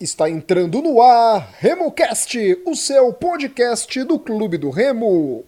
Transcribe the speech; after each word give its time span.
Está 0.00 0.30
entrando 0.30 0.80
no 0.80 1.02
ar 1.02 1.56
RemoCast, 1.58 2.62
o 2.64 2.76
seu 2.76 3.12
podcast 3.12 4.04
do 4.04 4.16
Clube 4.16 4.56
do 4.56 4.70
Remo. 4.70 5.44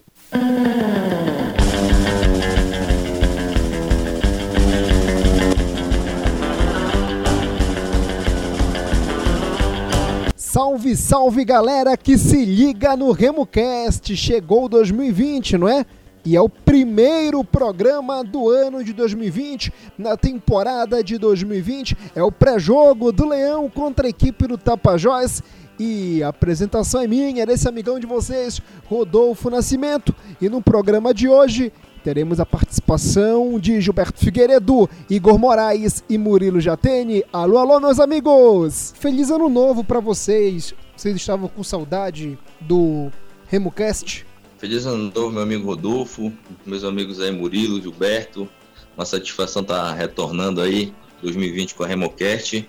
Salve, 10.35 10.97
salve 10.97 11.45
galera 11.45 11.97
que 11.97 12.19
se 12.19 12.45
liga 12.45 12.97
no 12.97 13.13
RemoCast! 13.13 14.17
Chegou 14.17 14.69
2020, 14.69 15.59
não 15.59 15.69
é? 15.69 15.87
E 16.25 16.37
é 16.37 16.41
o 16.41 16.49
primeiro 16.49 17.43
programa 17.43 18.23
do 18.23 18.51
ano 18.51 18.85
de 18.85 18.93
2020, 18.93 19.73
na 19.97 20.17
temporada 20.17 21.03
de 21.03 21.17
2020. 21.17 21.97
É 22.15 22.23
o 22.23 22.31
pré-jogo 22.31 23.11
do 23.11 23.27
Leão 23.27 23.71
contra 23.71 24.07
a 24.07 24.11
equipe 24.11 24.47
do 24.47 24.59
Tapajós. 24.59 25.43
E 25.79 26.23
a 26.23 26.29
apresentação 26.29 27.01
é 27.01 27.07
minha, 27.07 27.47
desse 27.47 27.67
amigão 27.67 27.99
de 27.99 28.07
vocês, 28.07 28.61
Rodolfo 28.87 29.49
Nascimento. 29.49 30.15
E 30.39 30.47
no 30.47 30.61
programa 30.61 31.15
de 31.15 31.27
hoje 31.27 31.73
teremos 32.05 32.39
a 32.39 32.45
participação 32.45 33.59
de 33.59 33.81
Gilberto 33.81 34.21
Figueiredo, 34.21 34.89
Igor 35.09 35.39
Moraes 35.39 36.05
e 36.07 36.19
Murilo 36.19 36.61
Jatene. 36.61 37.25
Alô, 37.33 37.57
alô, 37.57 37.81
meus 37.81 37.99
amigos! 37.99 38.93
Feliz 38.99 39.31
ano 39.31 39.49
novo 39.49 39.83
para 39.83 40.01
vocês. 40.01 40.75
Vocês 40.95 41.17
estavam 41.17 41.49
com 41.49 41.63
saudade 41.63 42.39
do 42.61 43.11
RemoCast? 43.49 44.30
Feliz 44.61 44.85
ano 44.85 45.11
novo, 45.15 45.31
meu 45.31 45.43
amigo 45.43 45.65
Rodolfo, 45.65 46.31
meus 46.67 46.85
amigos 46.85 47.19
aí 47.19 47.33
Murilo, 47.33 47.81
Gilberto. 47.81 48.47
Uma 48.95 49.07
satisfação 49.07 49.63
estar 49.63 49.83
tá 49.83 49.95
retornando 49.95 50.61
aí 50.61 50.93
2020 51.23 51.75
com 51.75 51.83
a 51.83 51.87
Remocast. 51.87 52.69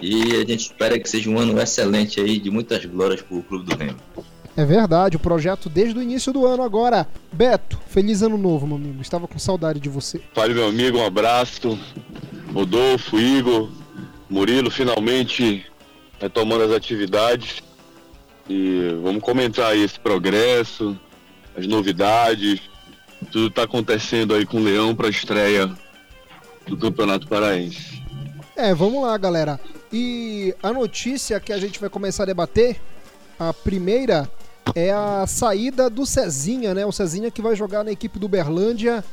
E 0.00 0.34
a 0.34 0.40
gente 0.40 0.62
espera 0.62 0.98
que 0.98 1.08
seja 1.08 1.30
um 1.30 1.38
ano 1.38 1.60
excelente 1.60 2.20
aí, 2.20 2.40
de 2.40 2.50
muitas 2.50 2.84
glórias 2.84 3.22
para 3.22 3.36
o 3.36 3.42
Clube 3.44 3.66
do 3.66 3.76
Remo. 3.76 3.98
É 4.56 4.64
verdade, 4.64 5.14
o 5.14 5.20
projeto 5.20 5.68
desde 5.68 5.96
o 5.96 6.02
início 6.02 6.32
do 6.32 6.44
ano 6.44 6.64
agora. 6.64 7.06
Beto, 7.32 7.78
feliz 7.86 8.20
ano 8.20 8.36
novo, 8.36 8.66
meu 8.66 8.74
amigo. 8.74 9.00
Estava 9.00 9.28
com 9.28 9.38
saudade 9.38 9.78
de 9.78 9.88
você. 9.88 10.20
Fale, 10.34 10.54
meu 10.54 10.66
amigo, 10.66 10.98
um 10.98 11.06
abraço. 11.06 11.78
Rodolfo, 12.52 13.16
Igor, 13.16 13.70
Murilo, 14.28 14.72
finalmente 14.72 15.64
retomando 16.18 16.64
as 16.64 16.72
atividades. 16.72 17.62
E 18.50 18.98
vamos 19.04 19.22
comentar 19.22 19.66
aí 19.66 19.84
esse 19.84 20.00
progresso, 20.00 20.98
as 21.58 21.66
novidades, 21.66 22.60
tudo 23.32 23.48
está 23.48 23.64
acontecendo 23.64 24.32
aí 24.32 24.46
com 24.46 24.58
o 24.58 24.62
Leão 24.62 24.94
para 24.94 25.08
a 25.08 25.10
estreia 25.10 25.68
do 26.68 26.76
Campeonato 26.76 27.26
Paraense. 27.26 28.00
É, 28.56 28.72
vamos 28.72 29.02
lá, 29.02 29.16
galera. 29.18 29.58
E 29.92 30.54
a 30.62 30.72
notícia 30.72 31.40
que 31.40 31.52
a 31.52 31.58
gente 31.58 31.80
vai 31.80 31.90
começar 31.90 32.22
a 32.22 32.26
debater, 32.26 32.80
a 33.38 33.52
primeira 33.52 34.30
é 34.74 34.92
a 34.92 35.26
saída 35.26 35.90
do 35.90 36.06
Cezinha, 36.06 36.74
né? 36.74 36.86
O 36.86 36.92
Cezinha 36.92 37.30
que 37.30 37.42
vai 37.42 37.56
jogar 37.56 37.82
na 37.82 37.90
equipe 37.90 38.18
do 38.18 38.28
Berlândia. 38.28 39.04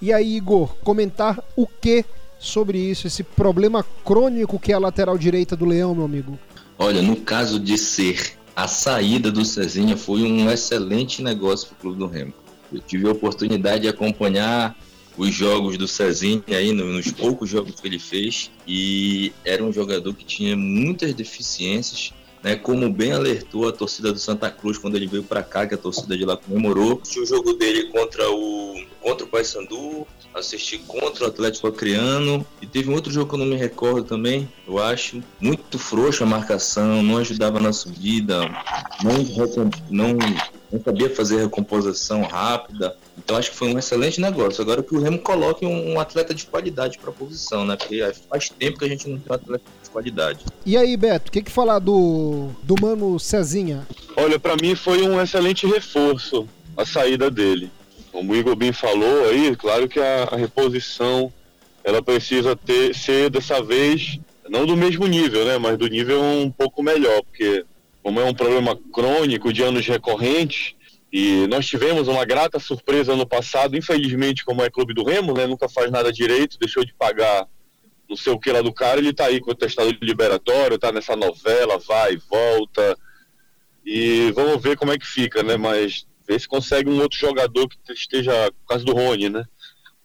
E 0.00 0.12
aí, 0.12 0.36
Igor, 0.36 0.74
comentar 0.82 1.42
o 1.56 1.66
que 1.66 2.04
sobre 2.38 2.76
isso, 2.76 3.06
esse 3.06 3.22
problema 3.22 3.86
crônico 4.04 4.58
que 4.58 4.72
é 4.72 4.74
a 4.74 4.78
lateral 4.78 5.16
direita 5.16 5.56
do 5.56 5.64
Leão, 5.64 5.94
meu 5.94 6.04
amigo? 6.04 6.38
Olha, 6.78 7.00
no 7.00 7.16
caso 7.16 7.60
de 7.60 7.78
ser 7.78 8.36
a 8.54 8.68
saída 8.68 9.30
do 9.30 9.44
Cezinha 9.44 9.96
foi 9.96 10.22
um 10.22 10.50
excelente 10.50 11.22
negócio 11.22 11.68
para 11.68 11.76
o 11.76 11.80
Clube 11.80 11.98
do 11.98 12.06
Remo. 12.06 12.32
Eu 12.72 12.80
tive 12.80 13.08
a 13.08 13.12
oportunidade 13.12 13.82
de 13.82 13.88
acompanhar 13.88 14.76
os 15.16 15.34
jogos 15.34 15.76
do 15.76 15.86
Cezinha 15.86 16.42
aí, 16.48 16.72
nos 16.72 17.10
poucos 17.12 17.48
jogos 17.48 17.80
que 17.80 17.86
ele 17.86 17.98
fez, 17.98 18.50
e 18.66 19.32
era 19.44 19.62
um 19.62 19.72
jogador 19.72 20.14
que 20.14 20.24
tinha 20.24 20.56
muitas 20.56 21.12
deficiências, 21.14 22.12
né, 22.42 22.56
como 22.56 22.90
bem 22.90 23.12
alertou 23.12 23.68
a 23.68 23.72
torcida 23.72 24.12
do 24.12 24.18
Santa 24.18 24.50
Cruz 24.50 24.78
quando 24.78 24.96
ele 24.96 25.06
veio 25.06 25.22
para 25.22 25.42
cá, 25.42 25.66
que 25.66 25.74
a 25.74 25.78
torcida 25.78 26.16
de 26.16 26.24
lá 26.24 26.36
comemorou. 26.36 27.00
O 27.16 27.26
jogo 27.26 27.52
dele 27.54 27.84
contra 27.84 28.28
o 28.30 28.84
contra 29.02 29.26
o 29.26 29.28
Paysandu, 29.28 30.06
assisti 30.34 30.78
contra 30.78 31.24
o 31.24 31.26
Atlético 31.26 31.66
Acreano 31.66 32.46
e 32.60 32.66
teve 32.66 32.88
um 32.88 32.94
outro 32.94 33.12
jogo 33.12 33.28
que 33.28 33.34
eu 33.34 33.38
não 33.38 33.46
me 33.46 33.56
recordo 33.56 34.04
também, 34.04 34.48
eu 34.66 34.78
acho. 34.78 35.22
Muito 35.40 35.78
frouxa 35.78 36.24
a 36.24 36.26
marcação, 36.26 37.02
não 37.02 37.18
ajudava 37.18 37.60
na 37.60 37.72
subida, 37.72 38.40
não, 39.02 39.14
não, 39.90 40.18
não 40.70 40.82
sabia 40.82 41.14
fazer 41.14 41.40
recomposição 41.42 42.22
rápida. 42.22 42.96
Então 43.18 43.36
acho 43.36 43.50
que 43.50 43.56
foi 43.56 43.74
um 43.74 43.78
excelente 43.78 44.20
negócio. 44.20 44.62
Agora 44.62 44.82
que 44.82 44.94
o 44.94 45.00
Remo 45.00 45.18
coloque 45.18 45.66
um, 45.66 45.92
um 45.92 46.00
atleta 46.00 46.32
de 46.32 46.46
qualidade 46.46 46.98
para 46.98 47.10
a 47.10 47.12
posição, 47.12 47.64
né? 47.64 47.76
Porque 47.76 48.02
faz 48.28 48.48
tempo 48.48 48.78
que 48.78 48.84
a 48.84 48.88
gente 48.88 49.08
não 49.08 49.18
tem 49.18 49.30
um 49.30 49.34
atleta 49.34 49.64
de 49.82 49.90
qualidade. 49.90 50.44
E 50.64 50.76
aí, 50.76 50.96
Beto, 50.96 51.28
o 51.28 51.32
que, 51.32 51.42
que 51.42 51.50
falar 51.50 51.78
do, 51.78 52.48
do 52.62 52.74
Mano 52.80 53.18
Cezinha? 53.18 53.86
Olha, 54.16 54.38
para 54.38 54.56
mim 54.56 54.74
foi 54.74 55.02
um 55.02 55.20
excelente 55.20 55.66
reforço 55.66 56.48
a 56.76 56.86
saída 56.86 57.30
dele 57.30 57.70
como 58.12 58.32
o 58.32 58.36
Igor 58.36 58.54
bem 58.54 58.72
falou 58.72 59.24
aí, 59.30 59.56
claro 59.56 59.88
que 59.88 59.98
a, 59.98 60.24
a 60.24 60.36
reposição 60.36 61.32
ela 61.82 62.02
precisa 62.02 62.54
ter, 62.54 62.94
ser 62.94 63.30
dessa 63.30 63.60
vez 63.62 64.20
não 64.48 64.66
do 64.66 64.76
mesmo 64.76 65.06
nível, 65.06 65.44
né, 65.46 65.56
mas 65.58 65.78
do 65.78 65.88
nível 65.88 66.22
um 66.22 66.50
pouco 66.50 66.82
melhor, 66.82 67.22
porque 67.22 67.64
como 68.02 68.20
é 68.20 68.24
um 68.24 68.34
problema 68.34 68.78
crônico 68.92 69.52
de 69.52 69.62
anos 69.62 69.86
recorrentes, 69.86 70.74
e 71.12 71.46
nós 71.46 71.66
tivemos 71.66 72.08
uma 72.08 72.24
grata 72.24 72.58
surpresa 72.58 73.14
no 73.14 73.26
passado, 73.26 73.76
infelizmente, 73.76 74.44
como 74.44 74.62
é 74.62 74.70
Clube 74.70 74.94
do 74.94 75.04
Remo, 75.04 75.34
né, 75.34 75.46
nunca 75.46 75.68
faz 75.68 75.90
nada 75.90 76.12
direito, 76.12 76.58
deixou 76.58 76.84
de 76.84 76.94
pagar 76.94 77.46
não 78.08 78.16
sei 78.16 78.32
o 78.32 78.38
que 78.38 78.52
lá 78.52 78.60
do 78.60 78.72
cara, 78.72 78.98
ele 78.98 79.12
tá 79.12 79.26
aí 79.26 79.40
com 79.40 79.52
o 79.52 79.54
testado 79.54 79.90
liberatório, 80.02 80.78
tá 80.78 80.92
nessa 80.92 81.16
novela, 81.16 81.78
vai 81.78 82.18
volta, 82.28 82.96
e 83.86 84.30
vamos 84.32 84.62
ver 84.62 84.76
como 84.76 84.92
é 84.92 84.98
que 84.98 85.06
fica, 85.06 85.42
né, 85.42 85.56
mas 85.56 86.06
ver 86.26 86.40
se 86.40 86.48
consegue 86.48 86.88
um 86.88 87.00
outro 87.00 87.18
jogador 87.18 87.68
que 87.68 87.92
esteja, 87.92 88.32
por 88.60 88.68
causa 88.68 88.84
do 88.84 88.92
Rony, 88.92 89.28
né? 89.28 89.44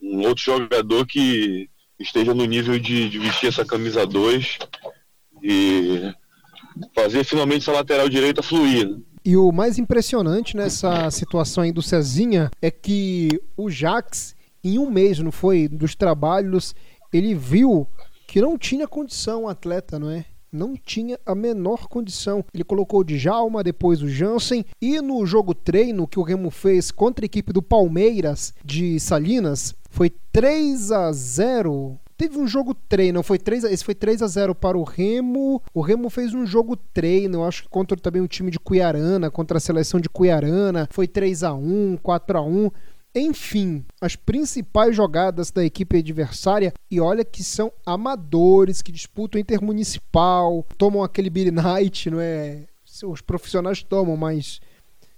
Um 0.01 0.21
outro 0.27 0.43
jogador 0.43 1.05
que 1.05 1.69
esteja 1.99 2.33
no 2.33 2.45
nível 2.45 2.77
de, 2.79 3.09
de 3.09 3.19
vestir 3.19 3.49
essa 3.49 3.65
camisa 3.65 4.05
2 4.05 4.59
e 5.43 6.13
fazer 6.93 7.23
finalmente 7.23 7.63
essa 7.63 7.71
lateral 7.71 8.07
direita 8.07 8.43
fluir. 8.43 8.87
Né? 8.87 8.99
E 9.25 9.35
o 9.35 9.51
mais 9.51 9.77
impressionante 9.77 10.55
nessa 10.55 11.09
situação 11.11 11.63
aí 11.63 11.71
do 11.71 11.81
Cezinha 11.81 12.49
é 12.61 12.71
que 12.71 13.29
o 13.57 13.69
Jax, 13.69 14.35
em 14.63 14.79
um 14.79 14.89
mês, 14.89 15.19
não 15.19 15.31
foi? 15.31 15.67
Dos 15.67 15.95
trabalhos, 15.95 16.73
ele 17.11 17.35
viu 17.35 17.87
que 18.27 18.41
não 18.41 18.57
tinha 18.57 18.87
condição 18.87 19.43
o 19.43 19.49
atleta, 19.49 19.99
não 19.99 20.09
é? 20.09 20.25
Não 20.51 20.75
tinha 20.75 21.19
a 21.25 21.35
menor 21.35 21.87
condição. 21.87 22.43
Ele 22.53 22.63
colocou 22.63 23.01
o 23.01 23.03
Djalma, 23.03 23.63
depois 23.63 24.01
o 24.01 24.09
Jansen, 24.09 24.65
e 24.81 25.01
no 25.01 25.25
jogo 25.25 25.53
treino 25.53 26.07
que 26.07 26.19
o 26.19 26.23
Remo 26.23 26.49
fez 26.49 26.91
contra 26.91 27.25
a 27.25 27.27
equipe 27.27 27.53
do 27.53 27.61
Palmeiras 27.61 28.53
de 28.63 28.99
Salinas, 28.99 29.75
foi 29.89 30.11
3 30.31 30.91
a 30.91 31.11
0 31.11 31.99
Teve 32.17 32.39
um 32.39 32.47
jogo 32.47 32.73
treino, 32.73 33.21
foi 33.21 33.37
3 33.37 33.65
a, 33.65 33.71
esse 33.71 33.85
foi 33.85 33.93
3 33.93 34.23
a 34.23 34.27
0 34.27 34.55
para 34.55 34.75
o 34.75 34.81
Remo. 34.83 35.61
O 35.71 35.81
Remo 35.81 36.09
fez 36.09 36.33
um 36.33 36.47
jogo 36.47 36.75
treino, 36.75 37.43
acho 37.43 37.61
que 37.63 37.69
contra 37.69 37.95
também 37.95 38.23
o 38.23 38.27
time 38.27 38.49
de 38.49 38.59
Cuiarana, 38.59 39.29
contra 39.29 39.59
a 39.59 39.61
seleção 39.61 39.99
de 39.99 40.09
Cuiarana, 40.09 40.87
foi 40.91 41.07
3 41.07 41.43
a 41.43 41.53
1, 41.53 41.99
4 42.01 42.37
a 42.39 42.41
1. 42.41 42.71
Enfim, 43.19 43.85
as 43.99 44.15
principais 44.15 44.95
jogadas 44.95 45.51
da 45.51 45.63
equipe 45.63 45.97
adversária, 45.97 46.73
e 46.89 46.99
olha 46.99 47.25
que 47.25 47.43
são 47.43 47.71
amadores 47.85 48.81
que 48.81 48.91
disputam 48.91 49.39
intermunicipal, 49.39 50.65
tomam 50.77 51.03
aquele 51.03 51.29
Billy 51.29 51.51
Knight, 51.51 52.09
não 52.09 52.19
é? 52.19 52.65
Os 53.03 53.21
profissionais 53.21 53.83
tomam, 53.83 54.17
mas 54.17 54.59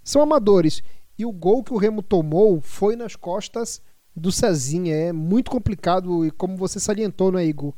são 0.03 0.21
amadores. 0.21 0.81
E 1.17 1.25
o 1.25 1.31
gol 1.31 1.63
que 1.63 1.73
o 1.73 1.77
Remo 1.77 2.01
tomou 2.01 2.61
foi 2.61 2.95
nas 2.95 3.15
costas 3.15 3.81
do 4.15 4.31
Cezinha. 4.31 4.95
É 4.95 5.13
muito 5.13 5.51
complicado 5.51 6.25
e, 6.25 6.31
como 6.31 6.55
você 6.57 6.79
salientou, 6.79 7.31
né, 7.31 7.45
Igor? 7.45 7.73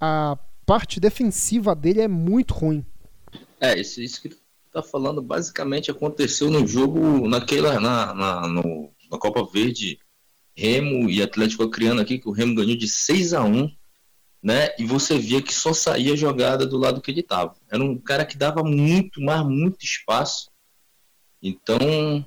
A 0.00 0.38
parte 0.64 0.98
defensiva 1.00 1.74
dele 1.74 2.00
é 2.00 2.08
muito 2.08 2.54
ruim. 2.54 2.84
É, 3.60 3.78
isso, 3.78 4.00
isso 4.00 4.20
que 4.22 4.36
tá 4.72 4.82
falando 4.82 5.22
basicamente 5.22 5.90
aconteceu 5.90 6.50
no 6.50 6.66
jogo, 6.66 7.28
naquela, 7.28 7.78
na, 7.80 8.14
na 8.14 8.48
no 8.48 8.93
na 9.14 9.18
Copa 9.18 9.44
Verde, 9.44 9.98
Remo 10.56 11.08
e 11.08 11.22
Atlético 11.22 11.62
Acreano 11.62 12.00
aqui, 12.00 12.18
que 12.18 12.28
o 12.28 12.32
Remo 12.32 12.54
ganhou 12.54 12.76
de 12.76 12.88
6 12.88 13.32
a 13.34 13.44
1 13.44 13.70
né? 14.44 14.74
E 14.78 14.84
você 14.84 15.18
via 15.18 15.40
que 15.40 15.54
só 15.54 15.72
saía 15.72 16.14
jogada 16.14 16.66
do 16.66 16.76
lado 16.76 17.00
que 17.00 17.10
ele 17.10 17.20
estava. 17.20 17.56
Era 17.70 17.82
um 17.82 17.98
cara 17.98 18.26
que 18.26 18.36
dava 18.36 18.62
muito, 18.62 19.18
mas 19.22 19.42
muito 19.42 19.82
espaço. 19.82 20.50
Então, 21.42 22.22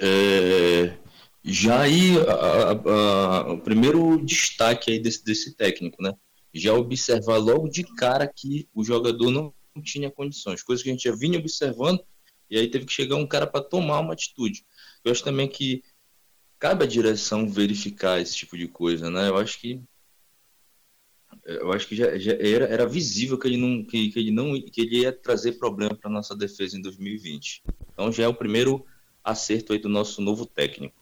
é, 0.00 0.96
já 1.44 1.82
aí 1.82 2.16
a, 2.26 2.32
a, 2.32 2.72
a, 2.72 3.52
o 3.52 3.58
primeiro 3.60 4.20
destaque 4.24 4.90
aí 4.90 4.98
desse, 4.98 5.24
desse 5.24 5.54
técnico, 5.54 6.02
né? 6.02 6.12
Já 6.52 6.74
observar 6.74 7.36
logo 7.36 7.68
de 7.68 7.84
cara 7.84 8.26
que 8.26 8.68
o 8.74 8.82
jogador 8.82 9.30
não 9.30 9.54
tinha 9.84 10.10
condições, 10.10 10.64
coisas 10.64 10.82
que 10.82 10.88
a 10.88 10.92
gente 10.92 11.04
já 11.04 11.14
vinha 11.14 11.38
observando, 11.38 12.02
e 12.50 12.58
aí 12.58 12.68
teve 12.68 12.86
que 12.86 12.92
chegar 12.92 13.16
um 13.16 13.26
cara 13.26 13.46
para 13.46 13.64
tomar 13.64 14.00
uma 14.00 14.12
atitude. 14.12 14.64
Eu 15.04 15.12
acho 15.12 15.24
também 15.24 15.48
que 15.48 15.82
cabe 16.58 16.84
à 16.84 16.86
direção 16.86 17.48
verificar 17.48 18.20
esse 18.20 18.34
tipo 18.34 18.56
de 18.56 18.68
coisa, 18.68 19.10
né? 19.10 19.28
Eu 19.28 19.36
acho 19.36 19.60
que 19.60 19.82
eu 21.44 21.72
acho 21.72 21.86
que 21.86 21.94
já, 21.94 22.16
já 22.18 22.32
era, 22.32 22.66
era, 22.66 22.86
visível 22.86 23.38
que 23.38 23.46
ele 23.46 23.56
não 23.56 23.84
que, 23.84 24.10
que, 24.10 24.18
ele 24.18 24.30
não 24.30 24.60
que 24.60 24.80
ele 24.80 25.00
ia 25.00 25.12
trazer 25.12 25.52
problema 25.52 25.94
para 25.94 26.10
nossa 26.10 26.34
defesa 26.34 26.76
em 26.76 26.82
2020. 26.82 27.62
Então 27.92 28.10
já 28.10 28.24
é 28.24 28.28
o 28.28 28.34
primeiro 28.34 28.84
acerto 29.22 29.72
aí 29.72 29.78
do 29.78 29.88
nosso 29.88 30.20
novo 30.20 30.46
técnico. 30.46 31.00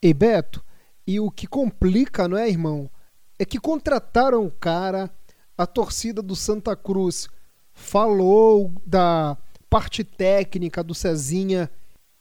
E 0.00 0.14
Beto, 0.14 0.64
e 1.06 1.18
o 1.20 1.30
que 1.30 1.46
complica, 1.46 2.28
não 2.28 2.36
é, 2.36 2.48
irmão? 2.48 2.90
É 3.38 3.44
que 3.44 3.58
contrataram 3.58 4.44
o 4.46 4.50
cara, 4.50 5.10
a 5.56 5.66
torcida 5.66 6.22
do 6.22 6.36
Santa 6.36 6.76
Cruz 6.76 7.28
falou 7.72 8.72
da 8.86 9.36
parte 9.72 10.04
técnica 10.04 10.84
do 10.84 10.94
Cezinha 10.94 11.70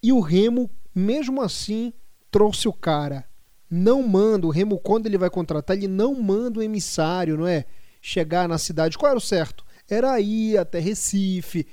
e 0.01 0.11
o 0.11 0.19
Remo, 0.19 0.69
mesmo 0.95 1.41
assim, 1.41 1.93
trouxe 2.31 2.67
o 2.67 2.73
cara 2.73 3.29
não 3.71 4.05
manda, 4.05 4.45
o 4.45 4.49
Remo, 4.49 4.77
quando 4.77 5.05
ele 5.05 5.17
vai 5.17 5.29
contratar, 5.29 5.77
ele 5.77 5.87
não 5.87 6.13
manda 6.21 6.59
o 6.59 6.63
emissário, 6.63 7.37
não 7.37 7.47
é? 7.47 7.63
Chegar 8.01 8.49
na 8.49 8.57
cidade. 8.57 8.97
Qual 8.97 9.09
era 9.09 9.17
o 9.17 9.21
certo? 9.21 9.63
Era 9.89 10.19
ir 10.19 10.57
até 10.57 10.77
Recife, 10.77 11.65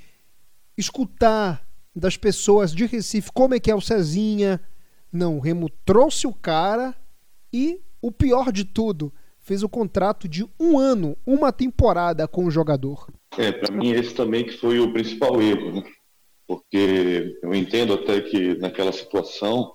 escutar 0.77 1.67
das 1.93 2.15
pessoas 2.15 2.73
de 2.73 2.85
Recife 2.85 3.29
como 3.33 3.53
é 3.53 3.59
que 3.59 3.69
é 3.69 3.75
o 3.75 3.81
Cezinha. 3.81 4.61
Não, 5.11 5.35
o 5.35 5.39
Remo 5.41 5.69
trouxe 5.83 6.25
o 6.25 6.33
cara 6.33 6.95
e, 7.51 7.81
o 8.01 8.13
pior 8.13 8.53
de 8.53 8.63
tudo, 8.63 9.11
fez 9.49 9.63
o 9.63 9.69
contrato 9.69 10.29
de 10.29 10.47
um 10.59 10.77
ano, 10.77 11.17
uma 11.25 11.51
temporada 11.51 12.27
com 12.27 12.45
o 12.45 12.51
jogador. 12.51 13.07
É, 13.35 13.51
para 13.51 13.73
mim 13.73 13.89
esse 13.89 14.13
também 14.13 14.45
que 14.45 14.55
foi 14.55 14.79
o 14.79 14.93
principal 14.93 15.41
erro, 15.41 15.71
né? 15.71 15.91
Porque 16.45 17.35
eu 17.41 17.55
entendo 17.55 17.93
até 17.93 18.21
que 18.21 18.53
naquela 18.59 18.91
situação 18.91 19.73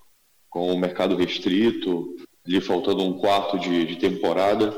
com 0.49 0.73
o 0.73 0.79
mercado 0.79 1.17
restrito, 1.17 2.15
lhe 2.47 2.61
faltando 2.61 3.03
um 3.03 3.19
quarto 3.19 3.59
de, 3.59 3.85
de 3.85 3.97
temporada. 3.97 4.73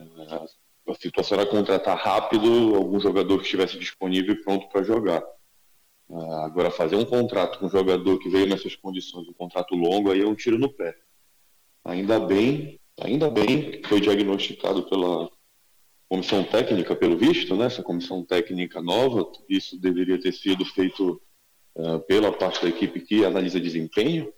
A 0.00 0.94
situação 0.94 1.38
era 1.38 1.48
contratar 1.48 1.96
rápido 1.96 2.74
algum 2.74 2.98
jogador 2.98 3.38
que 3.38 3.44
estivesse 3.44 3.78
disponível 3.78 4.34
e 4.34 4.42
pronto 4.42 4.68
para 4.68 4.82
jogar. 4.82 5.22
Agora, 6.44 6.72
fazer 6.72 6.96
um 6.96 7.04
contrato 7.04 7.60
com 7.60 7.66
um 7.66 7.70
jogador 7.70 8.18
que 8.18 8.28
veio 8.28 8.48
nessas 8.48 8.74
condições, 8.74 9.28
um 9.28 9.32
contrato 9.32 9.76
longo, 9.76 10.10
aí 10.10 10.22
é 10.22 10.26
um 10.26 10.34
tiro 10.34 10.58
no 10.58 10.72
pé. 10.72 10.96
Ainda 11.84 12.18
bem, 12.18 12.80
ainda 13.00 13.30
bem 13.30 13.80
que 13.80 13.88
foi 13.88 14.00
diagnosticado 14.00 14.82
pela 14.88 15.30
comissão 16.08 16.42
técnica, 16.42 16.96
pelo 16.96 17.18
visto, 17.18 17.54
né? 17.54 17.66
essa 17.66 17.82
comissão 17.82 18.24
técnica 18.24 18.80
nova, 18.80 19.30
isso 19.48 19.78
deveria 19.78 20.20
ter 20.20 20.32
sido 20.32 20.64
feito 20.64 21.20
uh, 21.76 22.00
pela 22.00 22.32
parte 22.32 22.62
da 22.62 22.68
equipe 22.68 23.00
que 23.00 23.24
analisa 23.24 23.60
desempenho, 23.60 24.32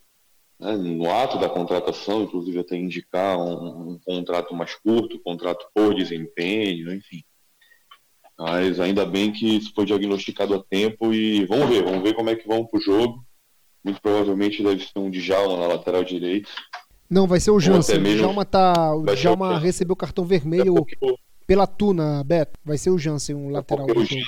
né, 0.58 0.76
no 0.76 1.10
ato 1.10 1.38
da 1.38 1.48
contratação, 1.48 2.22
inclusive 2.22 2.58
até 2.58 2.76
indicar 2.76 3.38
um, 3.38 3.92
um, 3.92 3.98
contrato 3.98 4.54
mais 4.54 4.74
curto, 4.74 5.20
contrato 5.20 5.66
por 5.74 5.94
desempenho, 5.94 6.92
enfim. 6.92 7.22
Mas 8.38 8.80
ainda 8.80 9.04
bem 9.06 9.32
que 9.32 9.56
isso 9.56 9.72
foi 9.74 9.84
diagnosticado 9.84 10.54
a 10.54 10.62
tempo 10.62 11.12
e 11.12 11.44
vamos 11.46 11.68
ver, 11.68 11.84
vamos 11.84 12.02
ver 12.02 12.14
como 12.14 12.30
é 12.30 12.36
que 12.36 12.48
vão 12.48 12.64
pro 12.64 12.80
jogo. 12.80 13.24
Muito 13.84 14.00
provavelmente 14.00 14.62
deve 14.62 14.84
ser 14.84 14.98
um 14.98 15.10
Djalma 15.10 15.58
na 15.58 15.66
lateral 15.66 16.04
direita. 16.04 16.50
Não, 17.10 17.26
vai 17.26 17.40
ser 17.40 17.50
o 17.50 17.58
Jansen. 17.58 17.98
O 17.98 18.02
Djalma, 18.02 18.44
tá, 18.44 18.94
o 18.94 19.04
Djalma 19.04 19.58
recebeu 19.58 19.96
cartão 19.96 20.24
vermelho 20.24 20.86
pela 21.46 21.66
Tuna, 21.66 22.22
Beto. 22.22 22.58
Vai 22.64 22.78
ser 22.78 22.90
o 22.90 22.98
Jansen, 22.98 23.34
um 23.34 23.50
lateral. 23.50 23.84
O 23.84 24.04
Jansen, 24.04 24.22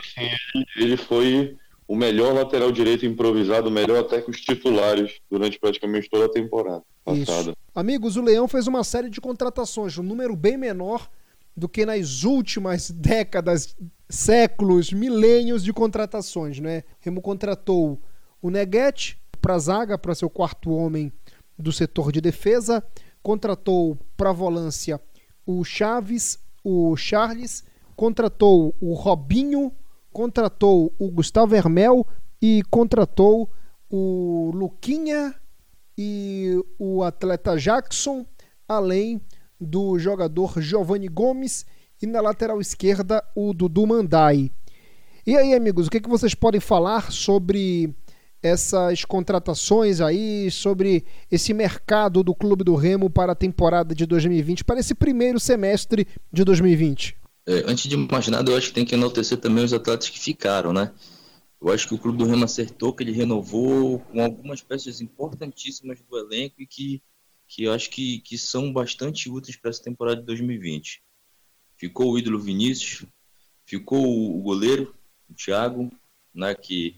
ele 0.76 0.96
foi 0.96 1.56
o 1.86 1.94
melhor 1.94 2.34
lateral 2.34 2.72
direito 2.72 3.06
improvisado, 3.06 3.70
melhor 3.70 4.00
até 4.00 4.20
que 4.20 4.30
os 4.30 4.40
titulares 4.40 5.20
durante 5.30 5.60
praticamente 5.60 6.10
toda 6.10 6.24
a 6.24 6.28
temporada 6.28 6.82
passada. 7.04 7.50
Isso. 7.50 7.56
Amigos, 7.74 8.16
o 8.16 8.22
Leão 8.22 8.48
fez 8.48 8.66
uma 8.66 8.82
série 8.82 9.08
de 9.08 9.20
contratações, 9.20 9.96
um 9.96 10.02
número 10.02 10.34
bem 10.34 10.56
menor 10.56 11.08
do 11.56 11.68
que 11.68 11.86
nas 11.86 12.24
últimas 12.24 12.90
décadas, 12.90 13.76
séculos, 14.08 14.92
milênios 14.92 15.62
de 15.62 15.72
contratações, 15.72 16.58
né? 16.58 16.82
Remo 17.00 17.20
contratou 17.20 18.00
o 18.40 18.50
Neguete 18.50 19.18
para 19.40 19.58
zaga, 19.58 19.98
para 19.98 20.14
ser 20.14 20.24
o 20.24 20.30
quarto 20.30 20.70
homem 20.70 21.12
do 21.58 21.72
setor 21.72 22.12
de 22.12 22.20
defesa, 22.20 22.82
contratou 23.22 23.98
para 24.16 24.32
volância 24.32 25.00
o 25.46 25.64
Chaves, 25.64 26.38
o 26.62 26.96
Charles, 26.96 27.64
contratou 27.96 28.74
o 28.80 28.94
Robinho 28.94 29.72
contratou 30.12 30.94
o 30.98 31.10
Gustavo 31.10 31.56
Hermel 31.56 32.06
e 32.40 32.62
contratou 32.70 33.50
o 33.90 34.50
Luquinha 34.54 35.34
e 35.96 36.62
o 36.78 37.02
atleta 37.02 37.56
Jackson, 37.56 38.26
além 38.68 39.20
do 39.60 39.98
jogador 39.98 40.60
Giovanni 40.60 41.08
Gomes 41.08 41.64
e 42.00 42.06
na 42.06 42.20
lateral 42.20 42.60
esquerda 42.60 43.24
o 43.34 43.52
Dudu 43.52 43.86
Mandai. 43.86 44.50
E 45.26 45.36
aí, 45.36 45.54
amigos, 45.54 45.86
o 45.86 45.90
que, 45.90 46.00
que 46.00 46.08
vocês 46.08 46.34
podem 46.34 46.60
falar 46.60 47.12
sobre 47.12 47.94
essas 48.42 49.04
contratações 49.04 50.00
aí, 50.00 50.50
sobre 50.50 51.04
esse 51.30 51.54
mercado 51.54 52.22
do 52.22 52.34
Clube 52.34 52.64
do 52.64 52.74
Remo 52.74 53.08
para 53.08 53.32
a 53.32 53.36
temporada 53.36 53.94
de 53.94 54.04
2020, 54.04 54.64
para 54.64 54.80
esse 54.80 54.94
primeiro 54.94 55.38
semestre 55.38 56.06
de 56.32 56.44
2020? 56.44 57.16
É, 57.46 57.64
antes 57.66 57.88
de 57.88 57.96
mais 57.96 58.28
nada, 58.28 58.50
eu 58.50 58.56
acho 58.56 58.68
que 58.68 58.74
tem 58.74 58.84
que 58.84 58.94
enaltecer 58.94 59.38
também 59.38 59.64
os 59.64 59.72
atletas 59.72 60.08
que 60.08 60.18
ficaram, 60.18 60.72
né? 60.72 60.92
Eu 61.60 61.72
acho 61.72 61.86
que 61.86 61.94
o 61.94 61.98
Clube 61.98 62.18
do 62.18 62.24
Remo 62.24 62.44
acertou, 62.44 62.92
que 62.92 63.04
ele 63.04 63.12
renovou 63.12 64.00
com 64.00 64.20
algumas 64.20 64.60
peças 64.60 65.00
importantíssimas 65.00 66.00
do 66.00 66.18
elenco 66.18 66.60
e 66.60 66.66
que, 66.66 67.00
que 67.46 67.64
eu 67.64 67.72
acho 67.72 67.88
que, 67.88 68.18
que 68.18 68.36
são 68.36 68.72
bastante 68.72 69.30
úteis 69.30 69.56
para 69.56 69.70
essa 69.70 69.82
temporada 69.82 70.20
de 70.20 70.26
2020. 70.26 71.00
Ficou 71.76 72.12
o 72.12 72.18
ídolo 72.18 72.40
Vinícius, 72.40 73.06
ficou 73.64 74.04
o 74.04 74.42
goleiro, 74.42 74.92
o 75.30 75.34
Thiago, 75.34 75.90
né, 76.34 76.54
que 76.54 76.96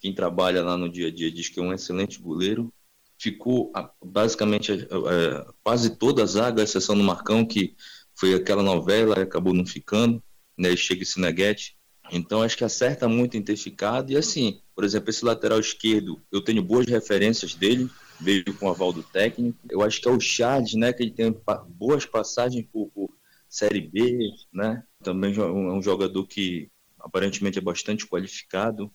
quem 0.00 0.14
trabalha 0.14 0.62
lá 0.62 0.76
no 0.76 0.88
dia 0.88 1.08
a 1.08 1.10
dia 1.10 1.30
diz 1.30 1.48
que 1.48 1.58
é 1.58 1.62
um 1.62 1.72
excelente 1.72 2.20
goleiro. 2.20 2.72
Ficou 3.18 3.72
basicamente 4.04 4.72
é, 4.72 5.46
quase 5.62 5.96
toda 5.96 6.22
a 6.22 6.26
zaga, 6.26 6.60
a 6.60 6.64
exceção 6.64 6.96
do 6.96 7.04
Marcão, 7.04 7.44
que 7.44 7.74
foi 8.14 8.34
aquela 8.34 8.62
novela, 8.62 9.22
acabou 9.22 9.54
não 9.54 9.66
ficando, 9.66 10.22
né? 10.56 10.76
Chega 10.76 11.02
esse 11.02 11.20
Neguete. 11.20 11.76
Então 12.12 12.42
acho 12.42 12.56
que 12.56 12.64
acerta 12.64 13.08
muito 13.08 13.36
em 13.36 13.42
ter 13.42 13.56
ficado. 13.56 14.12
E 14.12 14.16
assim, 14.16 14.60
por 14.74 14.84
exemplo, 14.84 15.10
esse 15.10 15.24
lateral 15.24 15.58
esquerdo, 15.58 16.22
eu 16.30 16.42
tenho 16.42 16.62
boas 16.62 16.86
referências 16.86 17.54
dele, 17.54 17.88
veio 18.20 18.52
com 18.54 18.66
o 18.66 18.70
aval 18.70 18.92
do 18.92 19.02
técnico. 19.02 19.58
Eu 19.70 19.82
acho 19.82 20.00
que 20.00 20.08
é 20.08 20.10
o 20.10 20.20
Chad, 20.20 20.74
né? 20.74 20.92
Que 20.92 21.02
ele 21.02 21.12
tem 21.12 21.34
boas 21.68 22.04
passagens 22.04 22.66
por, 22.72 22.88
por 22.90 23.10
Série 23.48 23.80
B, 23.80 24.30
né? 24.52 24.82
Também 25.02 25.34
é 25.34 25.42
um 25.42 25.82
jogador 25.82 26.26
que 26.26 26.70
aparentemente 26.98 27.58
é 27.58 27.62
bastante 27.62 28.06
qualificado. 28.06 28.92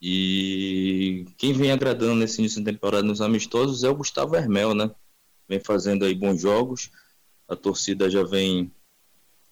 E 0.00 1.26
quem 1.36 1.52
vem 1.52 1.72
agradando 1.72 2.14
nesse 2.14 2.40
início 2.40 2.60
de 2.62 2.70
temporada 2.70 3.02
nos 3.02 3.20
amistosos 3.20 3.82
é 3.84 3.88
o 3.88 3.96
Gustavo 3.96 4.36
Hermel, 4.36 4.74
né? 4.74 4.90
Vem 5.48 5.60
fazendo 5.60 6.04
aí 6.04 6.14
bons 6.14 6.40
jogos 6.40 6.90
a 7.48 7.56
torcida 7.56 8.10
já 8.10 8.22
vem. 8.22 8.70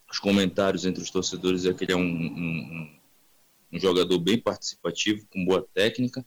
Os 0.08 0.20
comentários 0.20 0.84
entre 0.84 1.02
os 1.02 1.10
torcedores 1.10 1.64
é 1.64 1.72
que 1.72 1.84
ele 1.84 1.92
é 1.92 1.96
um, 1.96 2.00
um, 2.00 2.98
um 3.72 3.80
jogador 3.80 4.18
bem 4.20 4.38
participativo, 4.38 5.26
com 5.28 5.44
boa 5.44 5.66
técnica. 5.74 6.24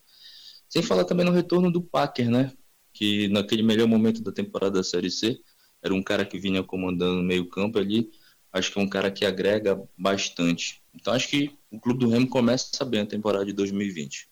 Sem 0.68 0.82
falar 0.82 1.06
também 1.06 1.26
no 1.26 1.32
retorno 1.32 1.72
do 1.72 1.82
Packer, 1.82 2.30
né? 2.30 2.52
Que 2.92 3.30
naquele 3.30 3.64
melhor 3.64 3.88
momento 3.88 4.22
da 4.22 4.32
temporada 4.32 4.80
da 4.80 4.84
Série 4.84 5.10
C, 5.10 5.40
era 5.82 5.94
um 5.94 6.04
cara 6.04 6.26
que 6.26 6.38
vinha 6.38 6.62
comandando 6.62 7.24
meio-campo 7.24 7.80
ali. 7.80 8.10
Acho 8.52 8.72
que 8.72 8.80
é 8.80 8.82
um 8.82 8.90
cara 8.90 9.12
que 9.12 9.26
agrega 9.26 9.82
bastante. 9.98 10.82
Então 10.94 11.14
acho 11.14 11.28
que 11.28 11.52
o 11.72 11.80
Clube 11.80 12.00
do 12.00 12.10
Remo 12.10 12.28
começa 12.28 12.84
bem 12.84 13.02
a 13.02 13.06
temporada 13.06 13.46
de 13.46 13.54
2020. 13.54 14.28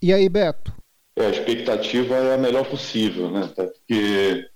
E 0.00 0.12
aí, 0.12 0.28
Beto? 0.28 0.72
É, 1.16 1.26
a 1.26 1.30
expectativa 1.30 2.14
é 2.14 2.34
a 2.34 2.38
melhor 2.38 2.64
possível, 2.64 3.30
né? 3.30 3.50
Porque 3.54 4.48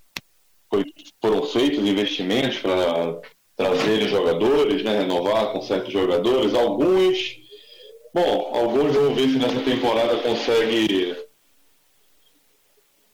foi, 0.70 0.84
foram 1.20 1.42
feitos 1.44 1.78
investimentos 1.78 2.58
para 2.58 3.20
trazer 3.56 4.08
jogadores, 4.08 4.84
né, 4.84 5.00
renovar 5.00 5.52
com 5.52 5.60
certos 5.62 5.92
jogadores. 5.92 6.54
Alguns, 6.54 7.36
bom, 8.14 8.50
alguns 8.54 8.94
vamos 8.94 9.16
ver 9.16 9.28
se 9.28 9.38
nessa 9.38 9.60
temporada 9.60 10.18
consegue 10.18 11.16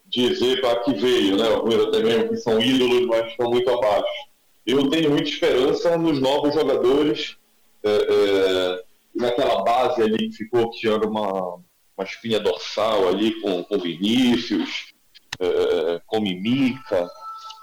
dizer 0.06 0.60
para 0.60 0.80
que 0.80 0.94
veio, 0.94 1.36
né? 1.36 1.48
Alguns 1.48 1.86
até 1.86 2.02
mesmo 2.02 2.28
que 2.28 2.36
são 2.36 2.60
ídolos, 2.60 3.06
mas 3.06 3.30
estão 3.30 3.50
muito 3.50 3.70
abaixo. 3.70 4.33
Eu 4.66 4.88
tenho 4.88 5.10
muita 5.10 5.28
esperança 5.28 5.96
nos 5.98 6.18
novos 6.20 6.54
jogadores, 6.54 7.36
é, 7.82 7.90
é, 7.90 8.84
naquela 9.14 9.62
base 9.62 10.00
ali 10.00 10.30
que 10.30 10.36
ficou, 10.36 10.70
que 10.70 10.88
era 10.88 11.06
uma, 11.06 11.56
uma 11.96 12.04
espinha 12.04 12.40
dorsal 12.40 13.08
ali 13.08 13.40
com, 13.42 13.62
com 13.64 13.78
Vinícius, 13.78 14.92
é, 15.38 16.00
com 16.06 16.20
Mimica, 16.20 17.06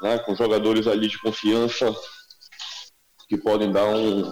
né, 0.01 0.19
com 0.19 0.35
jogadores 0.35 0.85
ali 0.85 1.07
de 1.07 1.19
confiança 1.19 1.93
que 3.27 3.37
podem 3.37 3.71
dar 3.71 3.85
um, 3.87 4.23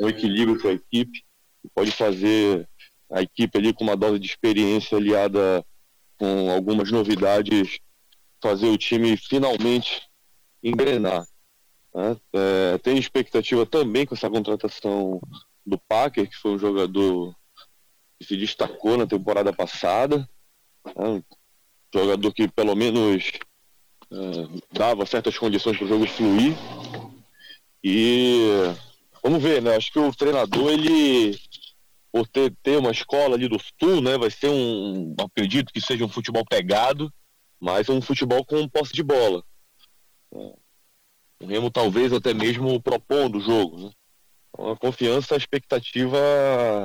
um 0.00 0.08
equilíbrio 0.08 0.60
para 0.60 0.70
a 0.70 0.74
equipe, 0.74 1.24
que 1.62 1.68
pode 1.74 1.90
fazer 1.90 2.68
a 3.10 3.22
equipe 3.22 3.58
ali 3.58 3.72
com 3.72 3.84
uma 3.84 3.96
dose 3.96 4.18
de 4.18 4.26
experiência 4.26 4.98
aliada 4.98 5.64
com 6.18 6.50
algumas 6.50 6.90
novidades, 6.90 7.78
fazer 8.42 8.68
o 8.68 8.78
time 8.78 9.16
finalmente 9.16 10.02
engrenar. 10.62 11.24
Né? 11.94 12.16
É, 12.32 12.78
tem 12.78 12.98
expectativa 12.98 13.64
também 13.64 14.04
com 14.04 14.14
essa 14.14 14.28
contratação 14.28 15.20
do 15.64 15.78
Packer, 15.88 16.28
que 16.28 16.36
foi 16.36 16.52
um 16.52 16.58
jogador 16.58 17.34
que 18.18 18.26
se 18.26 18.36
destacou 18.36 18.96
na 18.96 19.06
temporada 19.06 19.52
passada. 19.52 20.28
Né? 20.84 21.04
Um 21.06 21.22
jogador 21.94 22.32
que 22.32 22.48
pelo 22.48 22.74
menos 22.74 23.30
é, 24.10 24.16
dava 24.72 25.06
certas 25.06 25.38
condições 25.38 25.76
para 25.76 25.84
o 25.84 25.88
jogo 25.88 26.06
fluir. 26.06 26.54
E 27.82 28.48
vamos 29.22 29.42
ver, 29.42 29.62
né? 29.62 29.76
Acho 29.76 29.92
que 29.92 29.98
o 29.98 30.14
treinador, 30.14 30.72
ele, 30.72 31.38
por 32.10 32.26
ter, 32.26 32.54
ter 32.62 32.78
uma 32.78 32.90
escola 32.90 33.34
ali 33.34 33.48
do 33.48 33.58
sul, 33.58 34.00
né? 34.00 34.16
Vai 34.16 34.30
ser 34.30 34.48
um. 34.48 35.14
Acredito 35.20 35.72
que 35.72 35.80
seja 35.80 36.04
um 36.04 36.08
futebol 36.08 36.44
pegado, 36.48 37.12
mas 37.60 37.88
um 37.88 38.00
futebol 38.00 38.44
com 38.44 38.68
posse 38.68 38.92
de 38.92 39.02
bola. 39.02 39.44
O 41.44 41.46
Remo 41.46 41.70
talvez 41.70 42.12
até 42.12 42.32
mesmo 42.32 42.80
propondo 42.80 43.36
o 43.36 43.40
jogo, 43.40 43.78
né? 43.78 43.90
Então, 44.54 44.70
a 44.70 44.76
confiança, 44.76 45.34
a 45.34 45.36
expectativa 45.36 46.18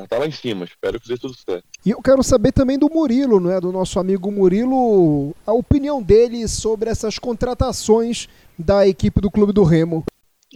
tá 0.09 0.17
lá 0.17 0.27
em 0.27 0.31
cima. 0.31 0.65
Espero 0.65 0.99
que 0.99 1.07
dê 1.07 1.17
tudo 1.17 1.33
certo. 1.35 1.63
E 1.85 1.91
eu 1.91 2.01
quero 2.01 2.21
saber 2.21 2.51
também 2.51 2.77
do 2.77 2.89
Murilo, 2.89 3.39
né? 3.39 3.59
Do 3.61 3.71
nosso 3.71 3.99
amigo 3.99 4.31
Murilo, 4.31 5.35
a 5.45 5.53
opinião 5.53 6.01
dele 6.01 6.47
sobre 6.47 6.89
essas 6.89 7.17
contratações 7.17 8.27
da 8.57 8.85
equipe 8.85 9.21
do 9.21 9.31
Clube 9.31 9.53
do 9.53 9.63
Remo. 9.63 10.03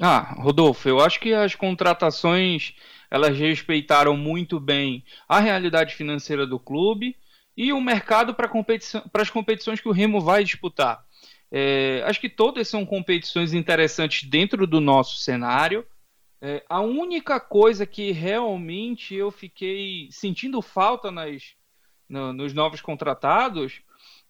Ah, 0.01 0.36
Rodolfo, 0.39 0.89
eu 0.89 1.00
acho 1.00 1.19
que 1.19 1.33
as 1.33 1.55
contratações 1.55 2.74
elas 3.10 3.38
respeitaram 3.38 4.17
muito 4.17 4.60
bem 4.60 5.03
a 5.29 5.39
realidade 5.39 5.93
financeira 5.93 6.48
do 6.48 6.60
clube 6.60 7.15
e 7.55 7.72
o 7.72 7.79
mercado 7.79 8.33
para 8.33 8.48
competição, 8.48 9.03
as 9.13 9.29
competições 9.29 9.79
que 9.79 9.88
o 9.88 9.91
Remo 9.91 10.19
vai 10.19 10.43
disputar. 10.43 11.05
É, 11.55 12.01
acho 12.07 12.19
que 12.19 12.29
todas 12.29 12.67
são 12.67 12.83
competições 12.83 13.53
interessantes 13.53 14.27
dentro 14.27 14.65
do 14.65 14.81
nosso 14.81 15.17
cenário. 15.17 15.86
É, 16.41 16.65
a 16.67 16.81
única 16.81 17.39
coisa 17.39 17.86
que 17.86 18.12
realmente 18.12 19.13
eu 19.13 19.29
fiquei 19.29 20.07
sentindo 20.10 20.63
falta 20.63 21.12
nas, 21.12 21.53
no, 22.10 22.33
nos 22.33 22.53
novos 22.53 22.81
contratados 22.81 23.83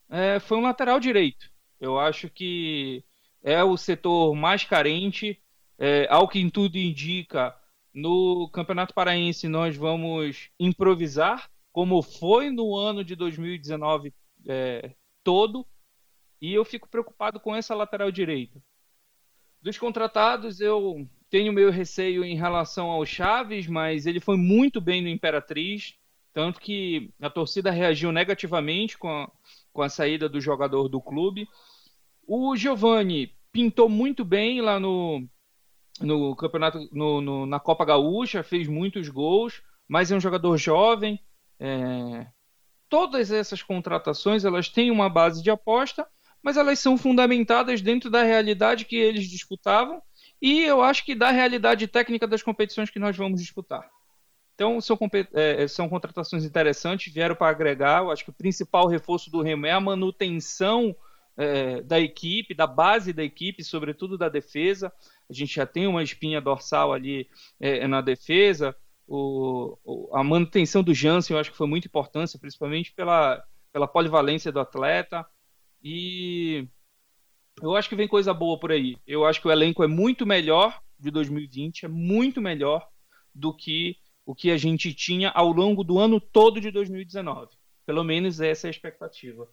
é, 0.10 0.38
foi 0.42 0.58
um 0.58 0.64
lateral 0.64 1.00
direito. 1.00 1.50
Eu 1.80 1.98
acho 1.98 2.30
que 2.30 3.06
é 3.42 3.64
o 3.64 3.78
setor 3.78 4.36
mais 4.36 4.66
carente. 4.66 5.40
É, 5.80 6.06
ao 6.10 6.28
que 6.28 6.52
tudo 6.52 6.78
indica, 6.78 7.56
no 7.94 8.50
Campeonato 8.50 8.94
Paraense 8.94 9.48
nós 9.48 9.78
vamos 9.78 10.50
improvisar, 10.60 11.50
como 11.72 12.02
foi 12.02 12.50
no 12.50 12.76
ano 12.76 13.04
de 13.04 13.16
2019 13.16 14.14
é, 14.46 14.92
todo, 15.24 15.66
e 16.44 16.54
eu 16.54 16.66
fico 16.66 16.90
preocupado 16.90 17.40
com 17.40 17.56
essa 17.56 17.74
lateral 17.74 18.12
direita. 18.12 18.62
Dos 19.62 19.78
contratados, 19.78 20.60
eu 20.60 21.08
tenho 21.30 21.54
meu 21.54 21.72
receio 21.72 22.22
em 22.22 22.36
relação 22.36 22.92
ao 22.92 23.06
Chaves, 23.06 23.66
mas 23.66 24.06
ele 24.06 24.20
foi 24.20 24.36
muito 24.36 24.82
bem 24.82 25.02
no 25.02 25.08
Imperatriz, 25.08 25.96
tanto 26.34 26.60
que 26.60 27.14
a 27.22 27.30
torcida 27.30 27.72
reagiu 27.72 28.12
negativamente 28.12 28.98
com 28.98 29.08
a, 29.08 29.32
com 29.72 29.82
a 29.82 29.88
saída 29.88 30.28
do 30.28 30.42
jogador 30.42 30.90
do 30.90 31.00
clube. 31.00 31.48
O 32.28 32.58
Giovani 32.58 33.34
pintou 33.50 33.88
muito 33.88 34.26
bem 34.26 34.60
lá 34.60 34.82
no, 34.82 35.26
no 36.02 36.36
campeonato, 36.36 36.90
no, 36.92 37.22
no, 37.22 37.46
na 37.46 37.60
Copa 37.62 37.86
Gaúcha, 37.86 38.44
fez 38.44 38.68
muitos 38.68 39.08
gols, 39.08 39.64
mas 39.88 40.12
é 40.12 40.16
um 40.18 40.20
jogador 40.20 40.58
jovem. 40.58 41.18
É... 41.58 42.28
Todas 42.90 43.32
essas 43.32 43.64
contratações 43.64 44.44
elas 44.44 44.68
têm 44.68 44.92
uma 44.92 45.08
base 45.08 45.42
de 45.42 45.50
aposta, 45.50 46.06
mas 46.44 46.58
elas 46.58 46.78
são 46.78 46.98
fundamentadas 46.98 47.82
dentro 47.82 48.10
da 48.10 48.22
realidade 48.22 48.86
que 48.86 48.98
eles 48.98 49.28
disputavam 49.30 50.02
e 50.42 50.62
eu 50.62 50.82
acho 50.82 51.06
que 51.06 51.16
da 51.16 51.32
realidade 51.32 51.88
técnica 51.88 52.28
das 52.28 52.44
competições 52.44 52.90
que 52.90 53.00
nós 53.00 53.16
vamos 53.16 53.40
disputar. 53.40 53.90
Então 54.54 54.80
são, 54.82 55.00
é, 55.34 55.68
são 55.70 55.88
contratações 55.88 56.44
interessantes, 56.44 57.14
vieram 57.14 57.34
para 57.34 57.50
agregar. 57.50 58.04
Eu 58.04 58.12
acho 58.12 58.26
que 58.26 58.30
o 58.30 58.34
principal 58.34 58.88
reforço 58.88 59.32
do 59.32 59.42
Remo 59.42 59.66
é 59.66 59.72
a 59.72 59.80
manutenção 59.80 60.94
é, 61.38 61.82
da 61.82 62.00
equipe, 62.00 62.54
da 62.54 62.68
base 62.68 63.14
da 63.14 63.24
equipe, 63.24 63.64
sobretudo 63.64 64.18
da 64.18 64.30
defesa. 64.30 64.92
A 65.30 65.34
gente 65.34 65.56
já 65.56 65.66
tem 65.66 65.88
uma 65.88 66.04
espinha 66.04 66.42
dorsal 66.42 66.94
ali 66.94 67.28
é, 67.60 67.88
na 67.88 68.02
defesa. 68.02 68.76
O, 69.08 69.78
o, 69.84 70.16
a 70.16 70.24
manutenção 70.24 70.84
do 70.84 70.94
Jansen 70.94 71.36
eu 71.36 71.40
acho 71.40 71.52
que 71.52 71.58
foi 71.58 71.68
muito 71.68 71.86
importante, 71.86 72.38
principalmente 72.38 72.92
pela, 72.92 73.44
pela 73.72 73.88
polivalência 73.88 74.52
do 74.52 74.60
atleta. 74.60 75.26
E 75.84 76.68
eu 77.62 77.76
acho 77.76 77.90
que 77.90 77.96
vem 77.96 78.08
coisa 78.08 78.34
boa 78.34 78.60
por 78.60 78.72
aí. 78.72 78.98
Eu 79.06 79.26
acho 79.26 79.42
que 79.42 79.48
o 79.48 79.52
elenco 79.52 79.84
é 79.84 79.88
muito 79.88 80.26
melhor 80.26 80.82
de 80.98 81.12
2020, 81.12 81.86
é 81.86 81.88
muito 81.88 82.42
melhor 82.42 82.88
do 83.34 83.54
que 83.54 83.98
o 84.26 84.34
que 84.34 84.50
a 84.52 84.58
gente 84.58 84.94
tinha 84.94 85.30
ao 85.32 85.52
longo 85.52 85.84
do 85.84 86.00
ano 86.00 86.20
todo 86.20 86.62
de 86.62 86.72
2019. 86.72 87.56
Pelo 87.86 88.04
menos 88.04 88.40
essa 88.40 88.68
é 88.68 88.70
a 88.70 88.72
expectativa. 88.72 89.48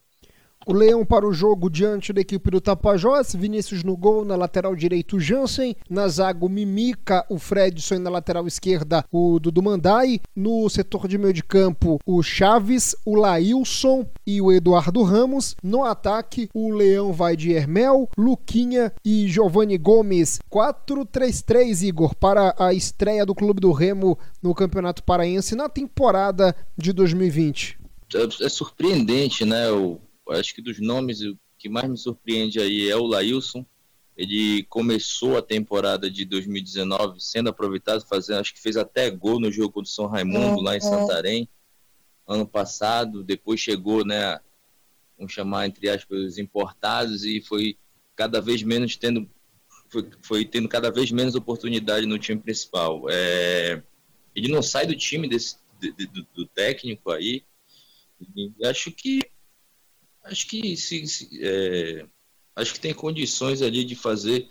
O 0.63 0.73
Leão 0.73 1.03
para 1.03 1.27
o 1.27 1.33
jogo 1.33 1.71
diante 1.71 2.13
da 2.13 2.21
equipe 2.21 2.51
do 2.51 2.61
Tapajós, 2.61 3.33
Vinícius 3.33 3.83
no 3.83 3.97
gol, 3.97 4.23
na 4.23 4.35
lateral 4.35 4.75
direito 4.75 5.19
Jansen, 5.19 5.75
na 5.89 6.07
zaga 6.07 6.45
o 6.45 6.49
Mimica, 6.49 7.25
o 7.29 7.39
Fredson 7.39 7.95
e 7.95 7.99
na 7.99 8.11
lateral 8.11 8.45
esquerda 8.45 9.03
o 9.11 9.39
Dudu 9.39 9.63
Mandai, 9.63 10.21
no 10.35 10.69
setor 10.69 11.07
de 11.07 11.17
meio 11.17 11.33
de 11.33 11.43
campo 11.43 11.99
o 12.05 12.21
Chaves, 12.21 12.95
o 13.03 13.15
Lailson 13.15 14.05
e 14.25 14.39
o 14.39 14.51
Eduardo 14.51 15.01
Ramos, 15.01 15.55
no 15.63 15.83
ataque 15.83 16.47
o 16.53 16.69
Leão 16.69 17.11
vai 17.11 17.35
de 17.35 17.51
Hermel, 17.51 18.07
Luquinha 18.15 18.93
e 19.03 19.27
Giovanni 19.27 19.79
Gomes, 19.79 20.39
4-3-3 20.51 21.87
Igor, 21.87 22.13
para 22.15 22.53
a 22.59 22.71
estreia 22.71 23.25
do 23.25 23.33
Clube 23.33 23.59
do 23.59 23.71
Remo 23.71 24.15
no 24.43 24.53
Campeonato 24.53 25.03
Paraense 25.03 25.55
na 25.55 25.67
temporada 25.67 26.55
de 26.77 26.93
2020. 26.93 27.79
É, 28.13 28.45
é 28.45 28.49
surpreendente, 28.49 29.43
né, 29.43 29.71
o 29.71 29.97
acho 30.31 30.53
que 30.53 30.61
dos 30.61 30.79
nomes, 30.79 31.21
o 31.21 31.37
que 31.57 31.69
mais 31.69 31.89
me 31.89 31.97
surpreende 31.97 32.59
aí 32.59 32.89
é 32.89 32.95
o 32.95 33.05
Lailson. 33.05 33.65
Ele 34.17 34.63
começou 34.63 35.37
a 35.37 35.41
temporada 35.41 36.09
de 36.09 36.25
2019 36.25 37.19
sendo 37.19 37.49
aproveitado, 37.49 38.05
fazendo, 38.05 38.39
acho 38.39 38.53
que 38.53 38.61
fez 38.61 38.77
até 38.77 39.09
gol 39.09 39.39
no 39.39 39.51
jogo 39.51 39.71
contra 39.71 39.89
o 39.89 39.93
São 39.93 40.07
Raimundo, 40.07 40.61
lá 40.61 40.75
em 40.75 40.81
Santarém, 40.81 41.47
ano 42.27 42.45
passado. 42.45 43.23
Depois 43.23 43.59
chegou, 43.59 44.05
né, 44.05 44.39
vamos 45.17 45.33
chamar 45.33 45.67
entre 45.67 45.89
aspas, 45.89 46.19
os 46.19 46.37
importados, 46.37 47.23
e 47.23 47.41
foi 47.41 47.77
cada 48.15 48.41
vez 48.41 48.61
menos 48.61 48.95
tendo 48.97 49.29
foi, 49.91 50.09
foi, 50.21 50.45
tendo 50.45 50.69
cada 50.69 50.89
vez 50.89 51.11
menos 51.11 51.35
oportunidade 51.35 52.05
no 52.05 52.17
time 52.17 52.39
principal. 52.39 53.03
É, 53.09 53.83
ele 54.33 54.47
não 54.47 54.61
sai 54.61 54.87
do 54.87 54.95
time 54.95 55.27
desse, 55.27 55.57
do, 55.79 56.27
do, 56.33 56.47
técnico 56.47 57.11
aí. 57.11 57.43
E 58.35 58.65
acho 58.65 58.91
que 58.91 59.30
acho 60.23 60.47
que 60.47 60.75
se, 60.77 61.07
se 61.07 61.29
é, 61.41 62.05
acho 62.55 62.73
que 62.73 62.79
tem 62.79 62.93
condições 62.93 63.61
ali 63.61 63.83
de 63.83 63.95
fazer 63.95 64.47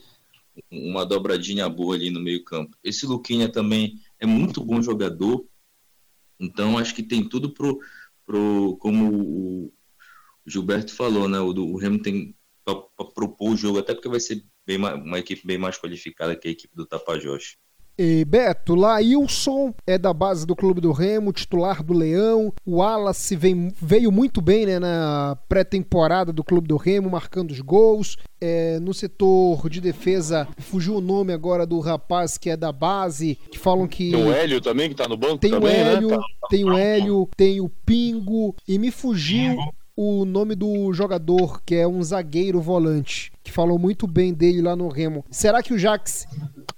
uma 0.70 1.06
dobradinha 1.06 1.68
boa 1.68 1.94
ali 1.94 2.10
no 2.10 2.20
meio 2.20 2.44
campo. 2.44 2.76
Esse 2.82 3.06
Luquinha 3.06 3.48
também 3.48 4.00
é 4.18 4.26
muito 4.26 4.64
bom 4.64 4.82
jogador, 4.82 5.46
então 6.38 6.78
acho 6.78 6.94
que 6.94 7.02
tem 7.02 7.28
tudo 7.28 7.50
pro, 7.50 7.80
pro 8.26 8.76
como 8.80 9.66
o 9.66 9.72
Gilberto 10.46 10.94
falou, 10.94 11.28
né? 11.28 11.38
O, 11.38 11.50
o 11.50 11.76
Remo 11.76 12.00
tem 12.00 12.34
para 12.64 13.06
propor 13.14 13.52
o 13.52 13.56
jogo, 13.56 13.78
até 13.78 13.94
porque 13.94 14.08
vai 14.08 14.20
ser 14.20 14.44
bem, 14.66 14.76
uma 14.76 15.18
equipe 15.18 15.46
bem 15.46 15.58
mais 15.58 15.78
qualificada 15.78 16.36
que 16.36 16.48
a 16.48 16.50
equipe 16.50 16.74
do 16.74 16.86
Tapajós. 16.86 17.56
E 18.02 18.24
Beto, 18.24 18.74
Lailson 18.74 19.74
é 19.86 19.98
da 19.98 20.14
base 20.14 20.46
do 20.46 20.56
Clube 20.56 20.80
do 20.80 20.90
Remo, 20.90 21.34
titular 21.34 21.82
do 21.82 21.92
Leão. 21.92 22.50
O 22.64 22.76
Wallace 22.76 23.36
vem, 23.36 23.70
veio 23.78 24.10
muito 24.10 24.40
bem 24.40 24.64
né, 24.64 24.78
na 24.78 25.36
pré-temporada 25.50 26.32
do 26.32 26.42
Clube 26.42 26.66
do 26.66 26.78
Remo, 26.78 27.10
marcando 27.10 27.50
os 27.50 27.60
gols. 27.60 28.16
É, 28.40 28.80
no 28.80 28.94
setor 28.94 29.68
de 29.68 29.82
defesa, 29.82 30.48
fugiu 30.60 30.96
o 30.96 31.00
nome 31.02 31.34
agora 31.34 31.66
do 31.66 31.78
rapaz 31.78 32.38
que 32.38 32.48
é 32.48 32.56
da 32.56 32.72
base, 32.72 33.36
que 33.50 33.58
falam 33.58 33.86
que. 33.86 34.12
Tem 34.12 34.24
o 34.24 34.32
Hélio 34.32 34.62
também, 34.62 34.88
que 34.88 34.94
tá 34.94 35.06
no 35.06 35.18
banco 35.18 35.36
tem 35.36 35.50
também, 35.50 35.70
o 35.70 35.84
né? 35.84 35.92
Hélio, 35.92 36.08
né? 36.08 36.18
Tem 36.48 36.64
o 36.64 36.72
Hélio, 36.72 37.28
tem 37.36 37.60
o 37.60 37.68
Pingo, 37.68 38.56
e 38.66 38.78
me 38.78 38.90
fugiu 38.90 39.58
o 39.94 40.24
nome 40.24 40.54
do 40.54 40.90
jogador, 40.94 41.60
que 41.66 41.74
é 41.74 41.86
um 41.86 42.02
zagueiro 42.02 42.62
volante, 42.62 43.30
que 43.44 43.52
falou 43.52 43.78
muito 43.78 44.06
bem 44.06 44.32
dele 44.32 44.62
lá 44.62 44.74
no 44.74 44.88
Remo. 44.88 45.22
Será 45.30 45.62
que 45.62 45.74
o 45.74 45.78
Jax 45.78 46.26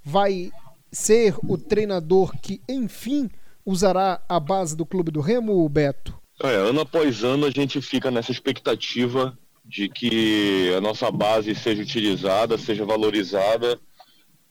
vai 0.03 0.51
ser 0.93 1.35
o 1.47 1.57
treinador 1.57 2.31
que, 2.39 2.61
enfim, 2.69 3.29
usará 3.65 4.21
a 4.29 4.39
base 4.39 4.77
do 4.77 4.85
Clube 4.85 5.11
do 5.11 5.19
Remo, 5.19 5.67
Beto? 5.67 6.17
É, 6.41 6.55
ano 6.55 6.81
após 6.81 7.23
ano 7.23 7.45
a 7.45 7.51
gente 7.51 7.81
fica 7.81 8.11
nessa 8.11 8.31
expectativa 8.31 9.37
de 9.65 9.89
que 9.89 10.73
a 10.77 10.81
nossa 10.81 11.09
base 11.09 11.55
seja 11.55 11.81
utilizada, 11.81 12.57
seja 12.57 12.85
valorizada 12.85 13.79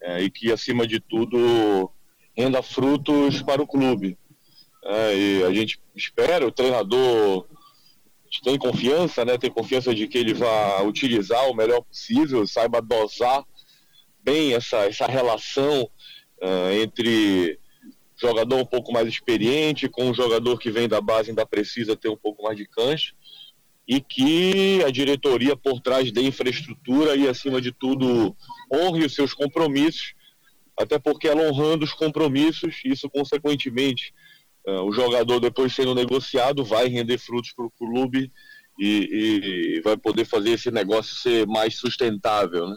é, 0.01 0.23
e 0.23 0.31
que, 0.31 0.51
acima 0.51 0.87
de 0.87 0.99
tudo, 0.99 1.91
renda 2.37 2.63
frutos 2.63 3.43
para 3.43 3.63
o 3.63 3.67
clube. 3.67 4.19
É, 4.85 5.17
e 5.17 5.45
a 5.45 5.53
gente 5.53 5.81
espera, 5.95 6.47
o 6.47 6.53
treinador 6.53 7.47
tem 8.43 8.59
confiança, 8.59 9.25
né, 9.25 9.37
tem 9.37 9.51
confiança 9.51 9.95
de 9.95 10.09
que 10.09 10.19
ele 10.19 10.35
vai 10.35 10.87
utilizar 10.87 11.49
o 11.49 11.55
melhor 11.55 11.83
possível, 11.83 12.47
saiba 12.47 12.81
dosar 12.81 13.45
bem 14.25 14.55
essa, 14.55 14.79
essa 14.79 15.07
relação 15.07 15.89
uh, 16.43 16.73
entre 16.83 17.59
jogador 18.21 18.57
um 18.57 18.65
pouco 18.65 18.93
mais 18.93 19.09
experiente 19.09 19.89
com 19.89 20.11
um 20.11 20.15
jogador 20.15 20.59
que 20.59 20.71
vem 20.71 20.89
da 20.89 21.01
base 21.01 21.31
ainda 21.31 21.47
precisa 21.47 21.97
ter 21.97 22.09
um 22.09 22.17
pouco 22.17 22.43
mais 22.43 22.57
de 22.57 22.67
cancha 22.67 23.15
e 23.89 24.01
que 24.01 24.83
a 24.85 24.91
diretoria 24.91 25.57
por 25.57 25.81
trás 25.81 26.13
da 26.13 26.21
infraestrutura 26.21 27.17
e 27.17 27.29
acima 27.29 27.61
de 27.61 27.73
tudo 27.73 28.37
honre 28.73 29.05
os 29.05 29.15
seus 29.15 29.35
compromissos 29.35 30.15
até 30.79 30.99
porque 30.99 31.29
ela 31.29 31.43
honrando 31.43 31.85
os 31.85 31.93
compromissos 31.93 32.81
isso 32.85 33.11
consequentemente 33.11 34.15
uh, 34.67 34.83
o 34.83 34.93
jogador 34.93 35.41
depois 35.41 35.75
sendo 35.75 35.95
negociado 35.95 36.65
vai 36.65 36.87
render 36.87 37.19
frutos 37.19 37.53
para 37.53 37.67
o 37.67 37.71
clube 37.71 38.31
e, 38.79 39.77
e, 39.77 39.81
vai 39.83 39.97
poder 39.97 40.25
fazer 40.25 40.51
esse 40.51 40.71
negócio 40.71 41.15
ser 41.17 41.47
mais 41.47 41.77
sustentável 41.77 42.69
né, 42.69 42.77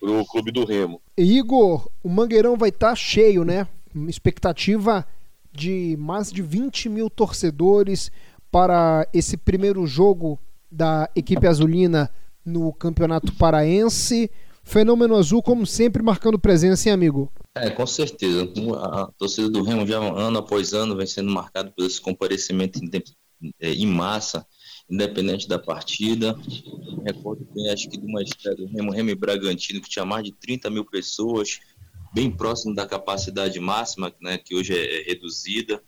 para 0.00 0.10
o 0.10 0.24
clube 0.24 0.50
do 0.50 0.64
Remo. 0.64 1.00
Igor, 1.16 1.88
o 2.02 2.08
Mangueirão 2.08 2.56
vai 2.56 2.68
estar 2.68 2.90
tá 2.90 2.94
cheio, 2.94 3.44
né? 3.44 3.66
Uma 3.94 4.10
expectativa 4.10 5.06
de 5.52 5.96
mais 5.98 6.30
de 6.30 6.42
20 6.42 6.88
mil 6.88 7.10
torcedores 7.10 8.10
para 8.50 9.06
esse 9.12 9.36
primeiro 9.36 9.86
jogo 9.86 10.38
da 10.70 11.08
equipe 11.14 11.46
azulina 11.46 12.10
no 12.44 12.72
Campeonato 12.72 13.32
Paraense. 13.34 14.30
Fenômeno 14.62 15.16
Azul, 15.16 15.42
como 15.42 15.66
sempre, 15.66 16.02
marcando 16.02 16.38
presença, 16.38 16.88
hein, 16.88 16.92
amigo? 16.92 17.32
É, 17.54 17.70
com 17.70 17.86
certeza. 17.86 18.46
A 18.82 19.10
torcida 19.18 19.48
do 19.48 19.62
Remo 19.62 19.86
já 19.86 19.98
ano 19.98 20.38
após 20.38 20.74
ano 20.74 20.94
vem 20.94 21.06
sendo 21.06 21.30
marcado 21.30 21.72
por 21.72 21.86
esse 21.86 22.00
comparecimento 22.00 22.78
em, 22.78 22.90
é, 23.58 23.72
em 23.72 23.86
massa, 23.86 24.46
independente 24.88 25.48
da 25.48 25.58
partida. 25.58 26.36
Recordo 27.04 27.46
bem, 27.54 27.70
acho 27.70 27.88
que 27.88 27.98
de 27.98 28.06
uma 28.06 28.22
estreia 28.22 28.56
do 28.56 28.66
Remo, 28.66 28.92
Remo 28.92 29.14
Bragantino, 29.16 29.80
que 29.80 29.88
tinha 29.88 30.04
mais 30.04 30.24
de 30.24 30.32
30 30.32 30.70
mil 30.70 30.84
pessoas, 30.84 31.60
bem 32.12 32.30
próximo 32.30 32.74
da 32.74 32.86
capacidade 32.86 33.58
máxima, 33.60 34.12
né, 34.20 34.38
que 34.38 34.54
hoje 34.54 34.74
é, 34.74 35.00
é 35.00 35.04
reduzida. 35.04 35.82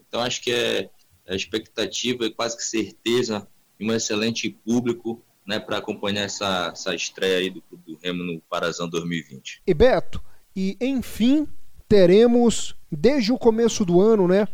Então, 0.00 0.20
acho 0.20 0.40
que 0.42 0.50
é, 0.50 0.90
é 1.26 1.36
expectativa 1.36 2.24
e 2.24 2.30
quase 2.30 2.56
que 2.56 2.64
certeza 2.64 3.46
de 3.78 3.86
um 3.86 3.92
excelente 3.92 4.48
público 4.50 5.22
né, 5.46 5.58
para 5.58 5.78
acompanhar 5.78 6.24
essa, 6.24 6.70
essa 6.72 6.94
estreia 6.94 7.38
aí 7.38 7.50
do 7.50 7.62
do 7.88 7.98
Remo 8.02 8.22
no 8.22 8.40
Parazão 8.42 8.88
2020. 8.88 9.62
E 9.66 9.74
Beto, 9.74 10.22
e 10.54 10.76
enfim, 10.80 11.48
teremos 11.88 12.76
desde 12.92 13.32
o 13.32 13.38
começo 13.38 13.84
do 13.84 14.00
ano, 14.00 14.28
né? 14.28 14.46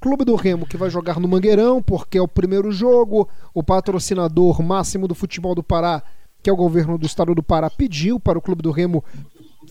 Clube 0.00 0.24
do 0.24 0.34
Remo 0.34 0.66
que 0.66 0.76
vai 0.76 0.90
jogar 0.90 1.18
no 1.18 1.28
Mangueirão, 1.28 1.82
porque 1.82 2.18
é 2.18 2.22
o 2.22 2.28
primeiro 2.28 2.70
jogo, 2.70 3.28
o 3.52 3.62
patrocinador 3.62 4.62
máximo 4.62 5.08
do 5.08 5.14
futebol 5.14 5.54
do 5.54 5.62
Pará, 5.62 6.02
que 6.42 6.50
é 6.50 6.52
o 6.52 6.56
governo 6.56 6.98
do 6.98 7.06
estado 7.06 7.34
do 7.34 7.42
Pará, 7.42 7.70
pediu 7.70 8.20
para 8.20 8.38
o 8.38 8.42
Clube 8.42 8.62
do 8.62 8.70
Remo 8.70 9.02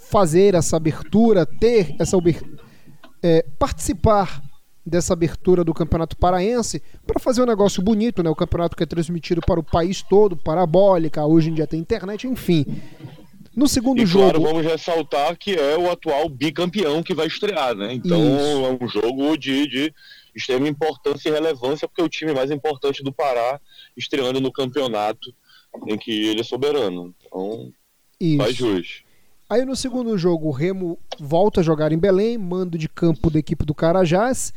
fazer 0.10 0.56
essa 0.56 0.78
abertura, 0.78 1.46
ter 1.46 1.96
essa 2.00 2.18
é, 3.22 3.46
participar 3.58 4.42
dessa 4.86 5.14
abertura 5.14 5.64
do 5.64 5.74
Campeonato 5.74 6.18
Paraense 6.18 6.82
para 7.08 7.20
fazer 7.20 7.42
um 7.42 7.46
negócio 7.46 7.82
bonito, 7.82 8.22
né? 8.22 8.30
O 8.30 8.36
campeonato 8.36 8.76
que 8.76 8.84
é 8.84 8.86
transmitido 8.86 9.42
para 9.42 9.60
o 9.60 9.64
país 9.64 10.02
todo, 10.02 10.36
parabólica, 10.36 11.26
hoje 11.26 11.50
em 11.50 11.54
dia 11.54 11.66
tem 11.66 11.80
internet, 11.80 12.28
enfim. 12.28 12.66
No 13.56 13.68
segundo 13.68 14.02
e, 14.02 14.06
jogo. 14.06 14.26
Claro, 14.26 14.42
vamos 14.42 14.66
ressaltar 14.66 15.38
que 15.38 15.54
é 15.54 15.78
o 15.78 15.92
atual 15.92 16.28
bicampeão 16.28 17.04
que 17.04 17.14
vai 17.14 17.28
estrear, 17.28 17.76
né? 17.76 17.94
Então 17.94 18.20
Isso. 18.20 18.66
é 18.66 18.84
um 18.84 18.88
jogo 18.88 19.38
de, 19.38 19.68
de 19.68 19.94
extrema 20.36 20.68
importância 20.68 21.30
e 21.30 21.32
relevância, 21.32 21.88
porque 21.88 22.02
é 22.02 22.04
o 22.04 22.10
time 22.10 22.34
mais 22.34 22.50
importante 22.50 23.04
do 23.04 23.14
Pará 23.14 23.62
estreando 23.96 24.42
no 24.42 24.52
campeonato 24.52 25.34
em 25.88 25.98
que 25.98 26.30
ele 26.30 26.42
é 26.42 26.44
soberano. 26.44 27.14
Então, 27.26 27.72
Isso. 28.20 28.38
faz 28.38 28.56
jus. 28.56 29.04
Aí 29.50 29.66
no 29.66 29.76
segundo 29.76 30.18
jogo, 30.18 30.48
o 30.48 30.52
Remo 30.52 30.98
volta 31.20 31.62
a 31.62 31.64
jogar 31.64 31.92
em 31.92 31.98
Belém, 31.98 32.38
mando 32.38 32.78
de 32.78 32.90
campo 32.90 33.30
da 33.30 33.38
equipe 33.38 33.66
do 33.66 33.76
Carajás. 33.76 34.54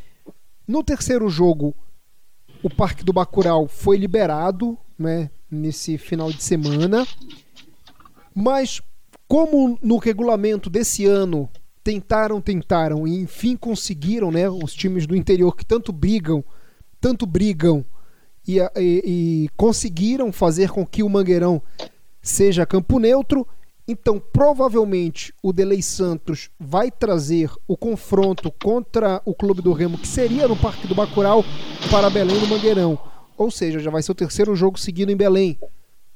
No 0.67 0.83
terceiro 0.83 1.29
jogo, 1.29 1.75
o 2.63 2.71
Parque 2.71 3.05
do 3.05 3.13
Bacurau 3.13 3.69
foi 3.69 3.97
liberado, 3.99 4.79
né, 4.99 5.31
nesse 5.51 5.99
final 5.99 6.33
de 6.33 6.43
semana. 6.43 7.07
Mas 8.39 8.83
como 9.27 9.79
no 9.83 9.97
regulamento 9.97 10.69
desse 10.69 11.07
ano 11.07 11.49
tentaram, 11.83 12.39
tentaram 12.39 13.09
e 13.09 13.19
enfim 13.19 13.57
conseguiram, 13.57 14.31
né, 14.31 14.47
os 14.51 14.75
times 14.75 15.07
do 15.07 15.17
interior 15.17 15.57
que 15.57 15.65
tanto 15.65 15.91
brigam, 15.91 16.45
tanto 17.01 17.25
brigam 17.25 17.83
e, 18.47 18.59
e, 18.59 18.69
e 18.77 19.49
conseguiram 19.57 20.31
fazer 20.31 20.69
com 20.69 20.85
que 20.85 21.03
o 21.03 21.09
Mangueirão 21.09 21.63
seja 22.21 22.67
campo 22.67 22.99
neutro, 22.99 23.47
então, 23.89 24.21
provavelmente, 24.21 25.33
o 25.41 25.53
Delei 25.53 25.81
Santos 25.81 26.51
vai 26.59 26.91
trazer 26.91 27.51
o 27.69 27.77
confronto 27.77 28.51
contra 28.51 29.23
o 29.25 29.33
Clube 29.33 29.63
do 29.63 29.73
Remo, 29.73 29.97
que 29.97 30.09
seria 30.09 30.49
no 30.49 30.57
Parque 30.57 30.89
do 30.89 30.95
Bacurau, 30.95 31.45
para 31.89 32.11
Belém 32.11 32.41
do 32.41 32.49
Mangueirão. 32.49 32.99
Ou 33.39 33.49
seja, 33.49 33.79
já 33.79 33.89
vai 33.89 34.03
ser 34.03 34.11
o 34.11 34.17
terceiro 34.17 34.57
jogo 34.57 34.77
seguido 34.77 35.13
em 35.13 35.17
Belém. 35.17 35.57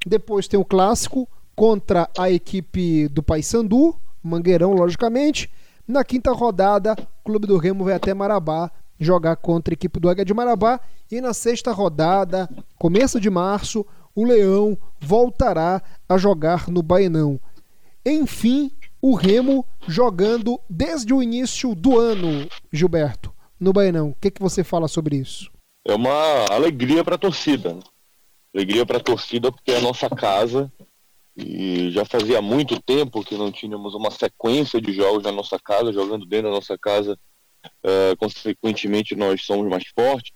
Depois 0.05 0.49
tem 0.49 0.59
o 0.59 0.65
clássico 0.65 1.29
contra 1.61 2.09
a 2.17 2.31
equipe 2.31 3.07
do 3.09 3.23
Paysandu, 3.23 3.95
Mangueirão, 4.23 4.73
logicamente. 4.73 5.51
Na 5.87 6.03
quinta 6.03 6.33
rodada, 6.33 6.93
o 6.93 7.23
Clube 7.23 7.47
do 7.47 7.59
Remo 7.59 7.85
vai 7.85 7.93
até 7.93 8.15
Marabá 8.15 8.71
jogar 8.99 9.37
contra 9.37 9.75
a 9.75 9.77
equipe 9.77 10.01
do 10.01 10.09
Águia 10.09 10.25
de 10.25 10.33
Marabá. 10.33 10.81
E 11.13 11.21
na 11.21 11.35
sexta 11.35 11.71
rodada, 11.71 12.49
começo 12.79 13.21
de 13.21 13.29
março, 13.29 13.85
o 14.15 14.25
Leão 14.25 14.75
voltará 14.99 15.83
a 16.09 16.17
jogar 16.17 16.67
no 16.71 16.83
Baenão. 16.83 17.39
Enfim, 18.07 18.73
o 19.03 19.15
Remo 19.15 19.63
jogando 19.87 20.59
desde 20.67 21.13
o 21.13 21.23
início 21.23 21.75
do 21.75 21.99
ano, 21.99 22.49
Gilberto, 22.73 23.35
no 23.61 23.71
Bainão. 23.71 24.09
O 24.09 24.17
que, 24.19 24.31
que 24.31 24.41
você 24.41 24.65
fala 24.65 24.89
sobre 24.89 25.17
isso? 25.17 25.51
É 25.87 25.95
uma 25.95 26.47
alegria 26.51 27.05
para 27.05 27.17
a 27.17 27.19
torcida. 27.19 27.75
Né? 27.75 27.81
Alegria 28.55 28.87
para 28.87 28.97
a 28.97 29.03
torcida 29.03 29.53
porque 29.53 29.73
é 29.73 29.77
a 29.77 29.83
nossa 29.83 30.09
casa 30.09 30.73
e 31.45 31.91
já 31.91 32.05
fazia 32.05 32.43
muito 32.43 32.81
tempo 32.81 33.25
que 33.25 33.37
não 33.37 33.51
tínhamos 33.51 33.95
uma 33.95 34.11
sequência 34.11 34.81
de 34.81 34.93
jogos 34.93 35.23
na 35.23 35.33
nossa 35.33 35.59
casa, 35.59 35.93
jogando 35.93 36.27
dentro 36.27 36.49
da 36.49 36.55
nossa 36.55 36.77
casa. 36.79 37.19
Uh, 37.85 38.17
consequentemente, 38.19 39.15
nós 39.15 39.45
somos 39.45 39.69
mais 39.69 39.85
fortes, 39.95 40.33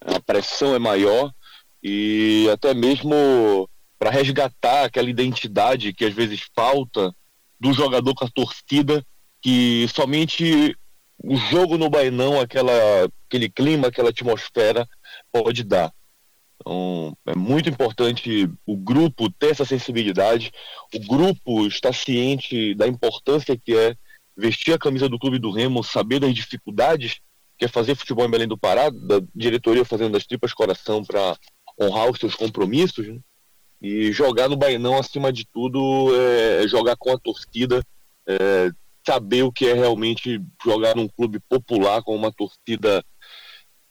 a 0.00 0.18
pressão 0.20 0.74
é 0.74 0.78
maior 0.78 1.30
e 1.82 2.48
até 2.50 2.72
mesmo 2.72 3.68
para 3.98 4.10
resgatar 4.10 4.84
aquela 4.84 5.08
identidade 5.08 5.92
que 5.92 6.04
às 6.04 6.14
vezes 6.14 6.48
falta 6.54 7.14
do 7.60 7.72
jogador 7.72 8.14
com 8.14 8.24
a 8.24 8.30
torcida, 8.30 9.04
que 9.40 9.86
somente 9.94 10.76
o 11.22 11.36
jogo 11.36 11.78
no 11.78 11.88
Bainão, 11.88 12.40
aquela, 12.40 12.72
aquele 13.28 13.48
clima, 13.48 13.88
aquela 13.88 14.10
atmosfera 14.10 14.88
pode 15.30 15.62
dar. 15.62 15.92
Então, 16.62 17.16
é 17.26 17.34
muito 17.34 17.68
importante 17.68 18.48
o 18.64 18.76
grupo 18.76 19.28
ter 19.30 19.50
essa 19.50 19.64
sensibilidade, 19.64 20.52
o 20.94 21.00
grupo 21.00 21.66
estar 21.66 21.92
ciente 21.92 22.74
da 22.74 22.86
importância 22.86 23.56
que 23.56 23.76
é 23.76 23.96
vestir 24.36 24.72
a 24.72 24.78
camisa 24.78 25.08
do 25.08 25.18
Clube 25.18 25.38
do 25.38 25.50
Remo, 25.50 25.82
saber 25.82 26.20
das 26.20 26.32
dificuldades 26.32 27.20
que 27.58 27.64
é 27.64 27.68
fazer 27.68 27.94
futebol 27.94 28.24
em 28.24 28.30
Belém 28.30 28.48
do 28.48 28.58
Pará, 28.58 28.90
da 28.90 29.20
diretoria 29.34 29.84
fazendo 29.84 30.12
das 30.12 30.26
tripas 30.26 30.54
coração 30.54 31.04
para 31.04 31.36
honrar 31.80 32.10
os 32.10 32.18
seus 32.18 32.34
compromissos, 32.34 33.06
né? 33.06 33.18
E 33.80 34.12
jogar 34.12 34.48
no 34.48 34.56
Bainão, 34.56 34.96
acima 34.96 35.32
de 35.32 35.44
tudo, 35.44 36.10
é 36.14 36.66
jogar 36.68 36.96
com 36.96 37.10
a 37.10 37.18
torcida, 37.18 37.84
é 38.26 38.70
saber 39.04 39.42
o 39.42 39.52
que 39.52 39.66
é 39.66 39.74
realmente 39.74 40.40
jogar 40.64 40.94
num 40.94 41.08
clube 41.08 41.40
popular 41.48 42.02
com 42.02 42.14
uma 42.14 42.32
torcida 42.32 43.04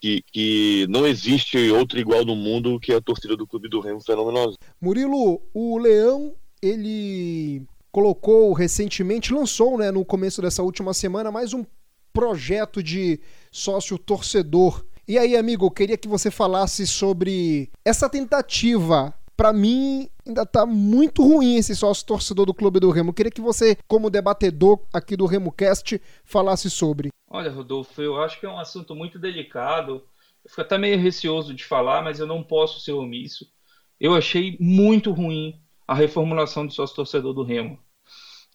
que, 0.02 0.24
que 0.34 0.88
não 0.90 1.06
existe 1.06 1.70
outra 1.70 2.00
igual 2.00 2.26
no 2.26 2.36
mundo 2.36 2.80
que 2.80 2.92
a 2.92 3.00
torcida 3.00 3.38
do 3.38 3.46
Clube 3.46 3.70
do 3.70 3.80
Remo 3.80 4.02
Fenômeno. 4.02 4.56
Murilo, 4.82 5.40
o 5.54 5.78
Leão, 5.78 6.34
ele 6.62 7.64
colocou 7.92 8.52
recentemente, 8.54 9.34
lançou 9.34 9.78
né, 9.78 9.92
no 9.92 10.04
começo 10.04 10.42
dessa 10.42 10.64
última 10.64 10.94
semana 10.94 11.32
mais 11.32 11.54
um 11.54 11.64
projeto 12.12 12.82
de 12.82 13.20
sócio 13.52 13.98
torcedor. 13.98 14.84
E 15.08 15.18
aí, 15.18 15.38
amigo, 15.38 15.68
eu 15.68 15.72
queria 15.72 15.98
que 15.98 16.08
você 16.08 16.32
falasse 16.32 16.88
sobre 16.88 17.70
essa 17.86 18.10
tentativa 18.10 19.14
para 19.36 19.54
mim 19.54 20.08
ainda 20.26 20.46
tá 20.46 20.68
muito 20.68 21.24
ruim 21.24 21.56
esse 21.56 21.76
sócio 21.76 22.06
torcedor 22.06 22.46
do 22.46 22.54
Clube 22.54 22.80
do 22.80 22.92
Remo. 22.92 23.10
Eu 23.10 23.14
queria 23.14 23.32
que 23.32 23.42
você, 23.42 23.76
como 23.88 24.10
debatedor 24.10 24.80
aqui 24.94 25.16
do 25.18 25.26
RemoCast, 25.26 26.00
falasse 26.24 26.70
sobre. 26.70 27.10
Olha, 27.34 27.50
Rodolfo, 27.50 28.02
eu 28.02 28.22
acho 28.22 28.38
que 28.42 28.46
é 28.46 28.50
um 28.50 28.60
assunto 28.60 28.94
muito 28.94 29.18
delicado. 29.18 30.04
Eu 30.44 30.50
fico 30.50 30.60
até 30.60 30.78
meio 30.78 31.00
receoso 31.00 31.54
de 31.54 31.64
falar, 31.64 32.04
mas 32.04 32.20
eu 32.20 32.28
não 32.28 32.44
posso 32.44 32.82
ser 32.82 32.92
omisso. 32.92 33.50
Eu 33.98 34.14
achei 34.14 34.58
muito 34.60 35.14
ruim 35.14 35.58
a 35.88 35.96
reformulação 35.96 36.68
do 36.68 36.74
sócio 36.74 36.94
torcedor 36.94 37.34
do 37.34 37.42
Remo. 37.42 37.80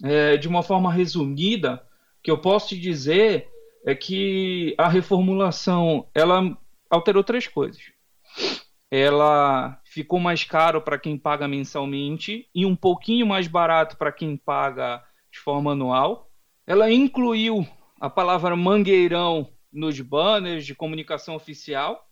É, 0.05 0.37
de 0.37 0.47
uma 0.47 0.63
forma 0.63 0.93
resumida, 0.93 1.83
o 2.19 2.23
que 2.23 2.31
eu 2.31 2.37
posso 2.37 2.69
te 2.69 2.79
dizer 2.79 3.49
é 3.87 3.95
que 3.95 4.75
a 4.77 4.89
reformulação 4.89 6.07
ela 6.15 6.55
alterou 6.91 7.25
três 7.25 7.49
coisas. 7.49 7.81
Ela 8.91 9.81
ficou 9.87 10.21
mais 10.21 10.45
caro 10.45 10.83
para 10.83 10.99
quem 10.99 11.17
paga 11.17 11.49
mensalmente 11.49 12.47
e 12.55 12.67
um 12.67 12.77
pouquinho 12.77 13.27
mais 13.27 13.49
barato 13.49 13.97
para 13.97 14.13
quem 14.13 14.37
paga 14.37 15.03
de 15.33 15.39
forma 15.39 15.73
anual. 15.73 16.31
Ela 16.67 16.93
incluiu 16.93 17.67
a 18.01 18.11
palavra 18.11 18.55
mangueirão 18.55 19.49
nos 19.73 20.01
banners 20.01 20.65
de 20.65 20.75
comunicação 20.75 21.35
oficial. 21.35 22.09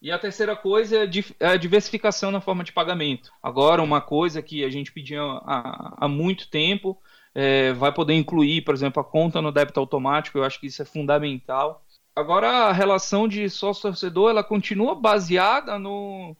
E 0.00 0.10
a 0.10 0.18
terceira 0.18 0.54
coisa 0.54 1.08
é 1.40 1.46
a 1.46 1.56
diversificação 1.56 2.30
na 2.30 2.40
forma 2.40 2.62
de 2.62 2.72
pagamento. 2.72 3.32
Agora, 3.42 3.82
uma 3.82 4.00
coisa 4.00 4.42
que 4.42 4.62
a 4.62 4.68
gente 4.68 4.92
pedia 4.92 5.22
há, 5.22 6.04
há 6.04 6.08
muito 6.08 6.50
tempo, 6.50 6.98
é, 7.34 7.72
vai 7.72 7.90
poder 7.90 8.14
incluir, 8.14 8.62
por 8.62 8.74
exemplo, 8.74 9.00
a 9.00 9.04
conta 9.04 9.40
no 9.40 9.50
débito 9.50 9.80
automático, 9.80 10.38
eu 10.38 10.44
acho 10.44 10.60
que 10.60 10.66
isso 10.66 10.82
é 10.82 10.84
fundamental. 10.84 11.84
Agora, 12.14 12.48
a 12.66 12.72
relação 12.72 13.26
de 13.26 13.48
sócio-torcedor, 13.48 14.30
ela 14.30 14.44
continua 14.44 14.94
baseada 14.94 15.78
no, 15.78 16.36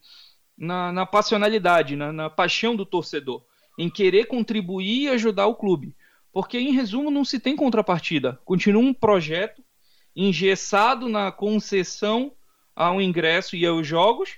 na, 0.57 0.93
na 0.93 1.07
passionalidade, 1.07 1.97
na, 1.97 2.13
na 2.13 2.31
paixão 2.31 2.77
do 2.77 2.87
torcedor, 2.87 3.43
em 3.79 3.91
querer 3.91 4.27
contribuir 4.27 5.05
e 5.05 5.09
ajudar 5.09 5.47
o 5.47 5.57
clube. 5.57 5.97
Porque, 6.35 6.59
em 6.59 6.73
resumo, 6.73 7.13
não 7.13 7.25
se 7.25 7.39
tem 7.39 7.55
contrapartida. 7.55 8.41
Continua 8.45 8.83
um 8.83 8.93
projeto 8.93 9.63
engessado 10.17 11.09
na 11.09 11.31
concessão 11.31 12.33
ao 12.75 13.01
ingresso 13.01 13.55
e 13.55 13.65
aos 13.65 13.87
jogos. 13.87 14.31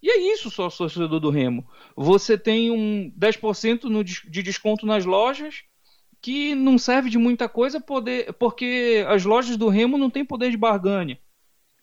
E 0.00 0.08
é 0.08 0.32
isso, 0.32 0.48
só 0.48 0.70
torcedor 0.70 1.18
do 1.18 1.28
Remo. 1.28 1.66
Você 1.96 2.38
tem 2.38 2.70
um 2.70 3.12
10% 3.18 3.84
no, 3.84 4.04
de 4.04 4.42
desconto 4.44 4.86
nas 4.86 5.04
lojas, 5.04 5.64
que 6.22 6.54
não 6.54 6.78
serve 6.78 7.10
de 7.10 7.18
muita 7.18 7.48
coisa, 7.48 7.80
poder, 7.80 8.32
porque 8.34 9.04
as 9.08 9.24
lojas 9.24 9.56
do 9.56 9.68
Remo 9.68 9.98
não 9.98 10.08
têm 10.08 10.24
poder 10.24 10.52
de 10.52 10.56
barganha. 10.56 11.18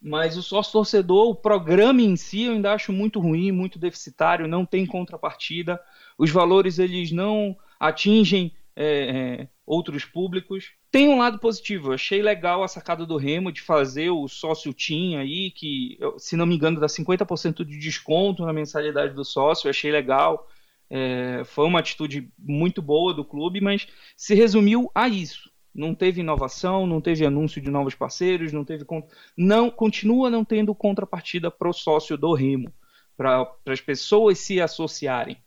Mas 0.01 0.37
o 0.37 0.41
sócio 0.41 0.71
torcedor, 0.71 1.27
o 1.27 1.35
programa 1.35 2.01
em 2.01 2.15
si, 2.15 2.43
eu 2.43 2.53
ainda 2.53 2.71
acho 2.71 2.93
muito 2.93 3.19
ruim, 3.19 3.51
muito 3.51 3.77
deficitário, 3.77 4.47
não 4.47 4.65
tem 4.65 4.85
contrapartida. 4.85 5.77
Os 6.17 6.31
valores 6.31 6.79
eles 6.79 7.11
não 7.11 7.57
atingem 7.77 8.53
é, 8.79 9.39
é, 9.41 9.47
outros 9.65 10.05
públicos. 10.05 10.71
Tem 10.91 11.09
um 11.09 11.17
lado 11.17 11.39
positivo, 11.39 11.89
eu 11.89 11.93
achei 11.93 12.21
legal 12.21 12.63
a 12.63 12.67
sacada 12.67 13.07
do 13.07 13.17
Remo 13.17 13.51
de 13.51 13.61
fazer 13.61 14.11
o 14.11 14.27
sócio 14.27 14.71
TIM 14.71 15.15
aí, 15.15 15.49
que, 15.49 15.97
se 16.19 16.37
não 16.37 16.45
me 16.45 16.55
engano, 16.55 16.79
dá 16.79 16.85
50% 16.85 17.65
de 17.65 17.79
desconto 17.79 18.45
na 18.45 18.53
mensalidade 18.53 19.15
do 19.15 19.25
sócio, 19.25 19.67
eu 19.67 19.71
achei 19.71 19.91
legal. 19.91 20.47
É, 20.89 21.41
foi 21.43 21.65
uma 21.65 21.79
atitude 21.79 22.31
muito 22.37 22.81
boa 22.81 23.13
do 23.13 23.25
clube, 23.25 23.59
mas 23.59 23.87
se 24.15 24.35
resumiu 24.35 24.91
a 24.93 25.07
isso. 25.07 25.49
Não 25.73 25.93
teve 25.93 26.21
inovação, 26.21 26.85
não 26.85 27.01
teve 27.01 27.25
anúncio 27.25 27.59
de 27.59 27.69
novos 27.71 27.95
parceiros, 27.95 28.53
não 28.53 28.63
teve 28.63 28.85
não 29.35 29.69
continua 29.69 30.29
não 30.29 30.45
tendo 30.45 30.73
contrapartida 30.73 31.51
para 31.51 31.69
o 31.69 31.73
sócio 31.73 32.15
do 32.17 32.33
Remo, 32.33 32.71
para 33.15 33.51
as 33.65 33.81
pessoas 33.81 34.37
se 34.37 34.61
associarem. 34.61 35.37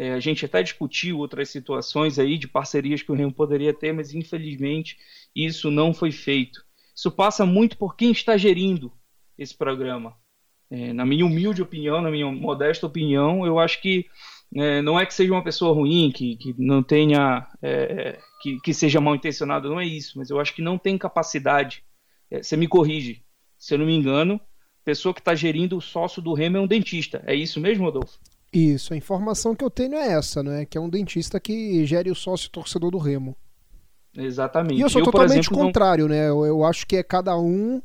É, 0.00 0.14
a 0.14 0.18
gente 0.18 0.46
até 0.46 0.62
discutiu 0.62 1.18
outras 1.18 1.50
situações 1.50 2.18
aí 2.18 2.38
de 2.38 2.48
parcerias 2.48 3.02
que 3.02 3.12
o 3.12 3.14
Remo 3.14 3.34
poderia 3.34 3.74
ter, 3.74 3.92
mas 3.92 4.14
infelizmente 4.14 4.96
isso 5.36 5.70
não 5.70 5.92
foi 5.92 6.10
feito. 6.10 6.64
Isso 6.96 7.10
passa 7.10 7.44
muito 7.44 7.76
por 7.76 7.94
quem 7.94 8.10
está 8.10 8.34
gerindo 8.34 8.90
esse 9.36 9.54
programa. 9.54 10.16
É, 10.70 10.94
na 10.94 11.04
minha 11.04 11.26
humilde 11.26 11.60
opinião, 11.60 12.00
na 12.00 12.10
minha 12.10 12.32
modesta 12.32 12.86
opinião, 12.86 13.44
eu 13.44 13.58
acho 13.58 13.82
que 13.82 14.06
é, 14.56 14.80
não 14.80 14.98
é 14.98 15.04
que 15.04 15.12
seja 15.12 15.34
uma 15.34 15.44
pessoa 15.44 15.74
ruim, 15.74 16.10
que, 16.10 16.36
que 16.36 16.54
não 16.56 16.82
tenha. 16.82 17.46
É, 17.60 18.18
que, 18.40 18.58
que, 18.60 18.72
seja 18.72 19.02
mal 19.02 19.14
intencionado, 19.14 19.68
não 19.68 19.78
é 19.78 19.84
isso, 19.84 20.16
mas 20.16 20.30
eu 20.30 20.40
acho 20.40 20.54
que 20.54 20.62
não 20.62 20.78
tem 20.78 20.96
capacidade. 20.96 21.84
É, 22.30 22.42
você 22.42 22.56
me 22.56 22.66
corrige, 22.66 23.22
se 23.58 23.74
eu 23.74 23.78
não 23.78 23.84
me 23.84 23.94
engano, 23.94 24.40
pessoa 24.82 25.12
que 25.12 25.20
está 25.20 25.34
gerindo 25.34 25.76
o 25.76 25.82
sócio 25.82 26.22
do 26.22 26.32
Remo 26.32 26.56
é 26.56 26.60
um 26.60 26.66
dentista. 26.66 27.22
É 27.26 27.34
isso 27.34 27.60
mesmo, 27.60 27.84
Rodolfo? 27.84 28.18
Isso, 28.52 28.92
a 28.92 28.96
informação 28.96 29.54
que 29.54 29.64
eu 29.64 29.70
tenho 29.70 29.94
é 29.94 30.12
essa, 30.12 30.42
né? 30.42 30.64
Que 30.64 30.76
é 30.76 30.80
um 30.80 30.88
dentista 30.88 31.38
que 31.38 31.84
gere 31.86 32.10
o 32.10 32.14
sócio 32.14 32.50
torcedor 32.50 32.90
do 32.90 32.98
Remo. 32.98 33.36
Exatamente. 34.16 34.78
E 34.78 34.80
eu 34.80 34.90
sou 34.90 35.00
eu, 35.00 35.04
totalmente 35.04 35.46
exemplo, 35.46 35.58
contrário, 35.58 36.08
não... 36.08 36.14
né? 36.14 36.28
Eu, 36.28 36.44
eu 36.44 36.64
acho 36.64 36.86
que 36.86 36.96
é 36.96 37.02
cada 37.02 37.38
um 37.38 37.80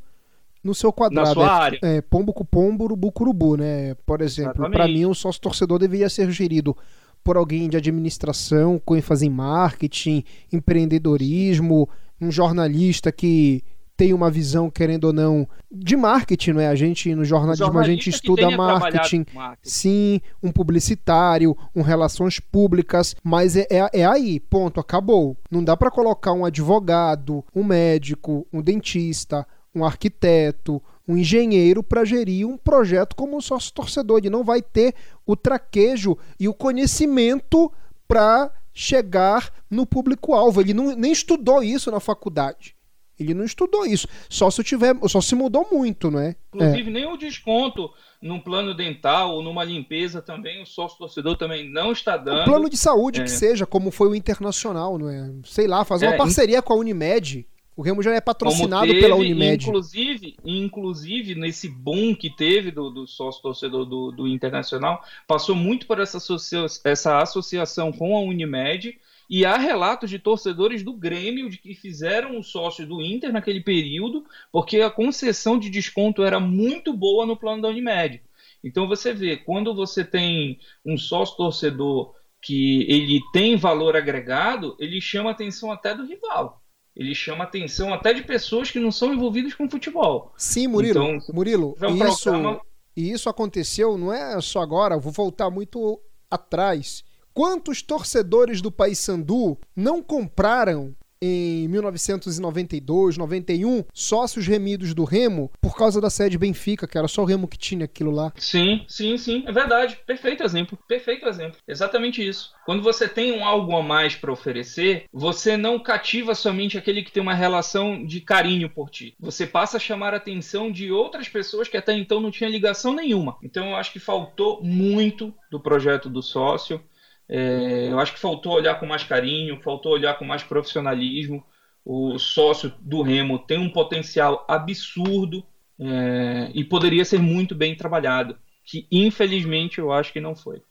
no 0.63 0.73
seu 0.73 0.91
quadrado. 0.91 1.28
Na 1.28 1.34
sua 1.34 1.45
é, 1.45 1.49
área. 1.49 1.80
É, 1.84 2.01
pombo 2.01 2.34
com 2.34 2.43
pombo, 2.43 2.86
urubu 2.86 3.12
com 3.12 3.23
urubu, 3.23 3.56
né? 3.56 3.93
Por 4.06 4.21
exemplo, 4.21 4.69
para 4.71 4.88
mim 4.88 5.06
o 5.06 5.13
sócio 5.13 5.39
torcedor 5.39 5.78
deveria 5.78 6.10
ser 6.10 6.32
gerido 6.32 6.75
por 7.23 7.38
alguém 7.38 7.69
de 7.69 7.78
administração, 7.78 8.82
com 8.84 8.95
ênfase 8.95 9.28
em 9.28 9.30
marketing, 9.30 10.23
empreendedorismo, 10.51 11.88
um 12.19 12.32
jornalista 12.32 13.12
que 13.12 13.63
tem 13.97 14.13
uma 14.13 14.29
visão, 14.29 14.69
querendo 14.69 15.05
ou 15.05 15.13
não, 15.13 15.47
de 15.71 15.95
marketing, 15.95 16.51
não 16.51 16.62
é? 16.62 16.67
A 16.67 16.75
gente 16.75 17.13
no 17.15 17.23
jornalismo 17.23 17.79
a 17.79 17.84
gente 17.84 18.10
estuda 18.10 18.51
marketing, 18.51 19.25
marketing, 19.34 19.60
sim, 19.63 20.21
um 20.43 20.51
publicitário, 20.51 21.58
um 21.75 21.81
relações 21.81 22.39
públicas, 22.39 23.15
mas 23.23 23.55
é, 23.55 23.65
é, 23.69 24.01
é 24.01 24.05
aí, 24.05 24.39
ponto, 24.39 24.79
acabou. 24.79 25.38
Não 25.49 25.63
dá 25.63 25.77
para 25.77 25.91
colocar 25.91 26.34
um 26.34 26.45
advogado, 26.45 27.43
um 27.55 27.63
médico, 27.63 28.45
um 28.51 28.62
dentista, 28.62 29.47
um 29.73 29.84
arquiteto, 29.84 30.81
um 31.08 31.17
engenheiro 31.17 31.84
para 31.84 32.05
gerir 32.05 32.47
um 32.47 32.58
projeto 32.58 33.15
como 33.15 33.41
sócio 33.41 33.73
torcedor. 33.73 34.17
Ele 34.17 34.29
não 34.29 34.43
vai 34.43 34.62
ter 34.62 34.93
o 35.25 35.36
traquejo 35.36 36.17
e 36.39 36.47
o 36.47 36.53
conhecimento 36.53 37.71
para 38.08 38.51
chegar 38.73 39.51
no 39.69 39.86
público-alvo. 39.86 40.62
Ele 40.62 40.73
não, 40.73 40.95
nem 40.95 41.12
estudou 41.12 41.63
isso 41.63 41.89
na 41.91 41.99
faculdade. 41.99 42.75
Ele 43.19 43.34
não 43.34 43.45
estudou 43.45 43.86
isso. 43.86 44.08
Só 44.30 44.49
se 44.49 44.63
tiver, 44.63 44.95
só 45.08 45.21
se 45.21 45.36
mudou 45.36 45.67
muito, 45.71 46.12
não 46.12 46.19
é? 46.19 46.36
Inclusive, 46.54 46.89
é. 46.89 46.93
nem 46.93 47.06
o 47.06 47.17
desconto 47.17 47.89
num 48.21 48.39
plano 48.39 48.73
dental 48.73 49.36
ou 49.36 49.43
numa 49.43 49.63
limpeza 49.63 50.21
também, 50.21 50.62
o 50.62 50.65
sócio 50.65 50.97
torcedor 50.97 51.38
também 51.38 51.69
não 51.69 51.91
está 51.91 52.17
dando. 52.17 52.41
O 52.41 52.45
plano 52.45 52.69
de 52.69 52.78
saúde 52.78 53.21
é. 53.21 53.23
que 53.23 53.32
seja, 53.32 53.65
como 53.65 53.91
foi 53.91 54.10
o 54.10 54.15
internacional, 54.15 54.97
não 54.97 55.10
é? 55.10 55.32
Sei 55.45 55.67
lá, 55.67 55.86
fazer 55.86 56.08
uma 56.08 56.15
é, 56.15 56.17
parceria 56.17 56.62
com 56.62 56.73
a 56.73 56.78
Unimed. 56.78 57.45
O 57.75 57.82
Remo 57.82 58.01
já 58.01 58.13
é 58.15 58.21
patrocinado 58.21 58.88
teve, 58.88 59.01
pela 59.01 59.15
Unimed. 59.15 59.67
Inclusive, 59.67 60.38
inclusive, 60.45 61.36
nesse 61.36 61.67
boom 61.67 62.15
que 62.15 62.30
teve 62.30 62.71
do, 62.71 62.89
do 62.89 63.06
sócio 63.06 63.41
torcedor 63.41 63.86
do, 63.86 64.12
do, 64.12 64.28
Internacional, 64.28 65.04
passou 65.28 65.56
muito 65.56 65.86
por 65.86 65.99
essa, 65.99 66.17
associa 66.17 66.65
essa 66.86 67.21
associação 67.21 67.91
com 67.91 68.15
a 68.15 68.21
Unimed. 68.21 68.97
E 69.30 69.46
há 69.46 69.58
relatos 69.58 70.10
de 70.10 70.20
torcedores 70.20 70.84
do 70.84 70.94
Grêmio 70.94 71.50
de 71.50 71.58
que 71.58 71.74
fizeram 71.74 72.38
o 72.38 72.44
sócio 72.44 72.86
do 72.86 73.02
Inter 73.02 73.32
naquele 73.32 73.62
período, 73.62 74.26
porque 74.52 74.82
a 74.82 74.90
concessão 74.90 75.58
de 75.58 75.70
desconto 75.70 76.24
era 76.24 76.40
muito 76.40 76.94
boa 76.94 77.26
no 77.26 77.38
plano 77.38 77.62
da 77.62 77.70
Unimed. 77.70 78.22
Então 78.64 78.88
você 78.88 79.14
vê, 79.14 79.38
quando 79.38 79.74
você 79.74 80.04
tem 80.04 80.60
um 80.86 80.98
sócio 80.98 81.38
torcedor 81.38 82.14
que 82.42 82.86
ele 82.90 83.22
tem 83.34 83.56
valor 83.56 83.96
agregado, 83.96 84.76
ele 84.80 85.02
chama 85.02 85.30
a 85.30 85.34
atenção 85.34 85.72
até 85.72 85.96
do 85.96 86.06
rival 86.06 86.62
ele 86.96 87.14
chama 87.14 87.44
atenção 87.44 87.94
até 87.94 88.14
de 88.14 88.24
pessoas 88.24 88.72
que 88.72 88.80
não 88.80 88.92
são 88.92 89.14
envolvidas 89.14 89.54
com 89.54 89.70
futebol. 89.70 90.34
Sim, 90.38 90.68
Murilo. 90.68 91.04
Então, 91.04 91.36
Murilo, 91.36 91.78
um 91.82 92.08
isso, 92.08 92.24
programa... 92.24 92.62
e 92.96 93.12
isso 93.12 93.30
aconteceu, 93.30 93.98
não 93.98 94.14
é 94.14 94.40
só 94.40 94.62
agora, 94.62 94.98
vou 94.98 95.12
voltar 95.12 95.50
muito 95.50 96.00
atrás. 96.32 97.04
Quantos 97.36 97.82
torcedores 97.82 98.62
do 98.62 98.71
Paysandu 98.71 99.58
não 99.76 100.02
compraram 100.02 100.95
em 101.21 101.67
1992, 101.67 103.17
91, 103.17 103.84
sócios 103.93 104.48
remidos 104.48 104.93
do 104.93 105.04
Remo 105.04 105.52
por 105.60 105.76
causa 105.76 106.00
da 106.00 106.10
sede 106.10 106.38
Benfica, 106.38 106.88
que 106.88 106.98
era 106.98 107.10
só 107.10 107.24
o 107.24 107.26
Remo 107.26 107.50
que 107.50 107.58
tinha 107.58 107.84
aquilo 107.84 108.10
lá. 108.10 108.32
Sim, 108.38 108.86
sim, 108.88 109.17
sim, 109.17 109.43
é 109.45 109.52
verdade. 109.52 110.00
Perfeito 110.08 110.43
exemplo, 110.43 110.80
perfeito 110.88 111.28
exemplo. 111.28 111.58
Exatamente 111.67 112.26
isso. 112.26 112.54
Quando 112.65 112.82
você 112.82 113.06
tem 113.06 113.34
um 113.34 113.43
algo 113.43 113.76
a 113.76 113.84
mais 113.84 114.15
para 114.15 114.32
oferecer, 114.32 115.04
você 115.12 115.58
não 115.58 115.78
cativa 115.78 116.34
somente 116.34 116.78
aquele 116.78 117.04
que 117.04 117.12
tem 117.12 117.21
uma 117.21 117.34
relação 117.34 118.06
de 118.06 118.21
carinho 118.21 118.69
por 118.69 118.89
ti. 118.89 119.13
Você 119.19 119.45
passa 119.45 119.76
a 119.76 119.80
chamar 119.80 120.13
a 120.13 120.17
atenção 120.17 120.71
de 120.71 120.89
outras 120.89 121.28
pessoas 121.28 121.67
que 121.67 121.76
até 121.76 121.93
então 121.98 122.21
não 122.21 122.32
tinham 122.32 122.50
ligação 122.50 122.93
nenhuma. 122.93 123.36
Então 123.43 123.71
eu 123.71 123.76
acho 123.76 123.91
que 123.91 124.00
faltou 124.00 124.63
muito 124.63 125.34
do 125.52 125.60
projeto 125.60 126.10
do 126.10 126.21
sócio. 126.21 126.82
É, 127.28 127.88
eu 127.90 128.00
acho 128.00 128.14
que 128.14 128.20
faltou 128.20 128.54
olhar 128.54 128.80
com 128.80 128.86
mais 128.86 129.04
carinho, 129.04 129.62
faltou 129.62 129.94
olhar 129.94 130.18
com 130.18 130.26
mais 130.26 130.44
profissionalismo. 130.44 131.44
O 131.84 132.18
sócio 132.18 132.74
do 132.80 133.02
Remo 133.02 133.40
tem 133.40 133.60
um 133.60 133.70
potencial 133.70 134.46
absurdo 134.48 135.44
é, 135.80 136.52
e 136.54 136.64
poderia 136.64 137.04
ser 137.06 137.20
muito 137.20 137.54
bem 137.54 137.76
trabalhado, 137.76 138.38
que 138.64 138.88
infelizmente 138.92 139.80
eu 139.80 139.92
acho 139.92 140.12
que 140.14 140.20
não 140.20 140.36
foi. 140.36 140.62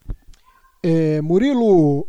É, 0.83 1.21
Murilo, 1.21 2.07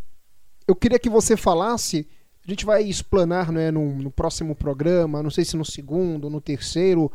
eu 0.67 0.75
queria 0.75 0.99
que 0.99 1.09
você 1.09 1.37
falasse. 1.37 2.09
A 2.47 2.51
gente 2.51 2.65
vai 2.65 2.85
explanar 2.85 3.51
né, 3.51 3.71
no, 3.71 3.97
no 3.97 4.11
próximo 4.11 4.55
programa, 4.55 5.23
não 5.23 5.31
sei 5.31 5.45
se 5.45 5.57
no 5.57 5.65
segundo, 5.65 6.31
no 6.31 6.41
terceiro, 6.41 7.11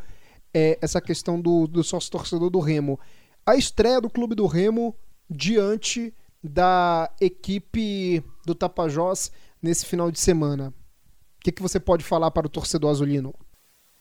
é, 0.54 0.78
essa 0.82 1.00
questão 1.00 1.40
do, 1.40 1.68
do 1.68 1.84
sócio 1.84 2.12
torcedor 2.12 2.50
do 2.50 2.60
Remo. 2.60 3.00
A 3.46 3.56
estreia 3.56 4.02
do 4.02 4.10
Clube 4.10 4.36
do 4.36 4.46
Remo 4.46 4.96
diante 5.30 6.14
da 6.44 7.10
equipe 7.20 8.24
do 8.46 8.56
Tapajós 8.56 9.32
nesse 9.62 9.86
final 9.86 10.12
de 10.12 10.20
semana. 10.20 10.70
O 10.70 11.44
que, 11.44 11.52
que 11.52 11.62
você 11.62 11.80
pode 11.80 12.04
falar 12.04 12.32
para 12.32 12.48
o 12.48 12.50
torcedor 12.50 12.92
azulino? 12.92 13.34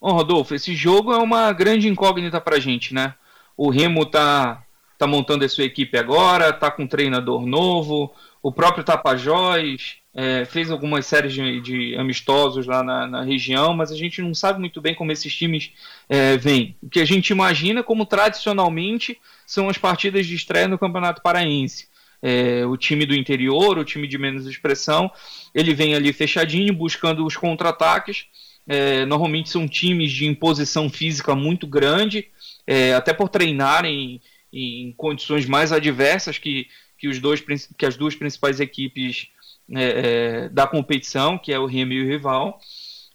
Bom, 0.00 0.12
Rodolfo, 0.12 0.55
esse 0.55 0.74
jogo 0.74 1.12
é 1.12 1.18
uma 1.18 1.53
grande 1.53 1.88
incógnita 1.88 2.40
para 2.40 2.57
a 2.57 2.61
gente, 2.61 2.94
né? 2.94 3.14
O 3.57 3.70
Remo 3.70 4.03
está 4.03 4.64
está 4.92 5.07
montando 5.07 5.42
a 5.46 5.48
sua 5.48 5.64
equipe 5.64 5.96
agora, 5.96 6.50
está 6.50 6.70
com 6.70 6.83
um 6.83 6.87
treinador 6.87 7.46
novo, 7.46 8.12
o 8.42 8.53
próprio 8.53 8.85
Tapajós 8.85 9.96
é, 10.14 10.44
fez 10.44 10.70
algumas 10.70 11.07
séries 11.07 11.33
de, 11.33 11.61
de 11.61 11.96
amistosos 11.96 12.66
lá 12.66 12.83
na, 12.83 13.07
na, 13.07 13.22
região, 13.22 13.72
mas 13.72 13.90
a 13.90 13.96
gente 13.96 14.20
não 14.20 14.35
sabe 14.35 14.61
muito 14.61 14.81
bem 14.81 14.94
como 14.94 15.12
esses 15.12 15.35
times 15.35 15.72
é, 16.09 16.37
vêm. 16.37 16.76
O 16.83 16.90
que 16.90 17.00
a 17.00 17.05
gente 17.05 17.31
imagina 17.31 17.83
como 17.83 18.05
tradicionalmente 18.05 19.18
são 19.46 19.68
as 19.68 19.79
partidas 19.79 20.26
de 20.26 20.35
estreia 20.35 20.68
no 20.68 20.79
Campeonato 20.79 21.22
Paraense. 21.22 21.88
É, 22.22 22.66
o 22.66 22.76
time 22.76 23.06
do 23.06 23.14
interior, 23.14 23.78
o 23.78 23.85
time 23.85 24.06
de 24.06 24.18
menos 24.18 24.46
expressão, 24.46 25.11
ele 25.54 25.74
vem 25.74 25.94
ali 25.94 26.12
fechadinho, 26.12 26.74
buscando 26.74 27.24
os 27.24 27.37
contra-ataques. 27.37 28.26
É, 28.66 29.04
normalmente 29.06 29.48
são 29.48 29.66
times 29.66 30.12
de 30.12 30.26
imposição 30.26 30.88
física 30.88 31.35
muito 31.35 31.66
grande, 31.66 32.28
é, 32.66 32.94
até 32.94 33.12
por 33.12 33.28
treinarem 33.28 34.20
em, 34.52 34.88
em 34.88 34.92
condições 34.92 35.46
mais 35.46 35.72
adversas 35.72 36.38
que, 36.38 36.68
que, 36.98 37.09
os 37.09 37.18
dois, 37.18 37.42
que 37.76 37.87
as 37.87 37.96
duas 37.96 38.14
principais 38.14 38.61
equipes 38.61 39.28
é, 39.72 39.83
é, 39.83 40.48
da 40.48 40.66
competição, 40.66 41.38
que 41.38 41.52
é 41.52 41.59
o 41.59 41.66
Remo 41.66 41.92
e 41.92 42.02
o 42.02 42.06
rival. 42.06 42.61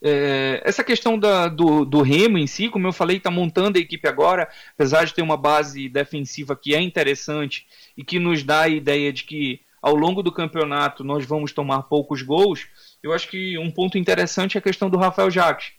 É, 0.02 0.62
essa 0.64 0.84
questão 0.84 1.18
da, 1.18 1.48
do, 1.48 1.86
do, 1.86 2.02
Remo 2.02 2.38
em 2.38 2.48
si, 2.48 2.70
como 2.70 2.88
eu 2.88 2.94
falei, 2.94 3.18
está 3.18 3.32
montando 3.32 3.78
a 3.78 3.82
equipe 3.82 4.08
agora, 4.08 4.48
apesar 4.74 5.06
de 5.06 5.14
ter 5.14 5.22
uma 5.22 5.38
base 5.38 5.90
defensiva 5.90 6.56
que 6.56 6.76
é 6.76 6.82
interessante 6.82 7.66
e 7.98 8.04
que 8.04 8.20
nos 8.20 8.44
dá 8.44 8.62
a 8.62 8.70
ideia 8.70 9.12
de 9.12 9.24
que 9.24 9.62
ao 9.82 9.96
longo 9.96 10.22
do 10.22 10.32
campeonato 10.32 11.04
nós 11.04 11.26
vamos 11.26 11.54
tomar 11.54 11.84
poucos 11.84 12.22
gols, 12.22 12.68
eu 13.02 13.14
acho 13.14 13.30
que 13.30 13.58
um 13.58 13.72
ponto 13.72 13.98
interessante 13.98 14.58
é 14.58 14.60
a 14.60 14.64
questão 14.64 14.90
do 14.90 14.98
Rafael 14.98 15.32
Jacques. 15.32 15.74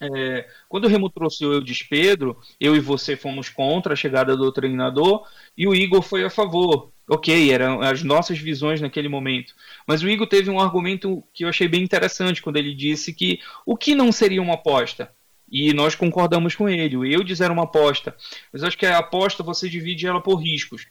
É, 0.00 0.48
quando 0.68 0.84
o 0.84 0.88
Remo 0.88 1.10
trouxe 1.10 1.44
o 1.44 1.52
Eudes 1.52 1.82
Pedro, 1.82 2.38
eu 2.60 2.76
e 2.76 2.80
você 2.80 3.16
fomos 3.16 3.48
contra 3.48 3.92
a 3.92 3.96
chegada 3.96 4.36
do 4.36 4.52
treinador 4.52 5.26
e 5.56 5.66
o 5.66 5.74
Igor 5.74 6.02
foi 6.02 6.24
a 6.24 6.30
favor. 6.30 6.92
Ok, 7.08 7.50
eram 7.50 7.80
as 7.80 8.02
nossas 8.02 8.38
visões 8.38 8.80
naquele 8.80 9.08
momento. 9.08 9.54
Mas 9.86 10.02
o 10.02 10.08
Igor 10.08 10.26
teve 10.26 10.50
um 10.50 10.60
argumento 10.60 11.24
que 11.32 11.44
eu 11.44 11.48
achei 11.48 11.66
bem 11.66 11.82
interessante 11.82 12.42
quando 12.42 12.56
ele 12.56 12.74
disse 12.74 13.14
que 13.14 13.40
o 13.64 13.76
que 13.76 13.94
não 13.94 14.12
seria 14.12 14.42
uma 14.42 14.54
aposta? 14.54 15.10
E 15.50 15.72
nós 15.72 15.94
concordamos 15.94 16.54
com 16.54 16.68
ele. 16.68 16.96
O 16.98 17.04
Eudes 17.06 17.40
era 17.40 17.52
uma 17.52 17.64
aposta. 17.64 18.14
Mas 18.52 18.62
acho 18.62 18.76
que 18.76 18.84
a 18.84 18.98
aposta 18.98 19.42
você 19.42 19.68
divide 19.68 20.06
ela 20.06 20.20
por 20.20 20.36
riscos. 20.36 20.86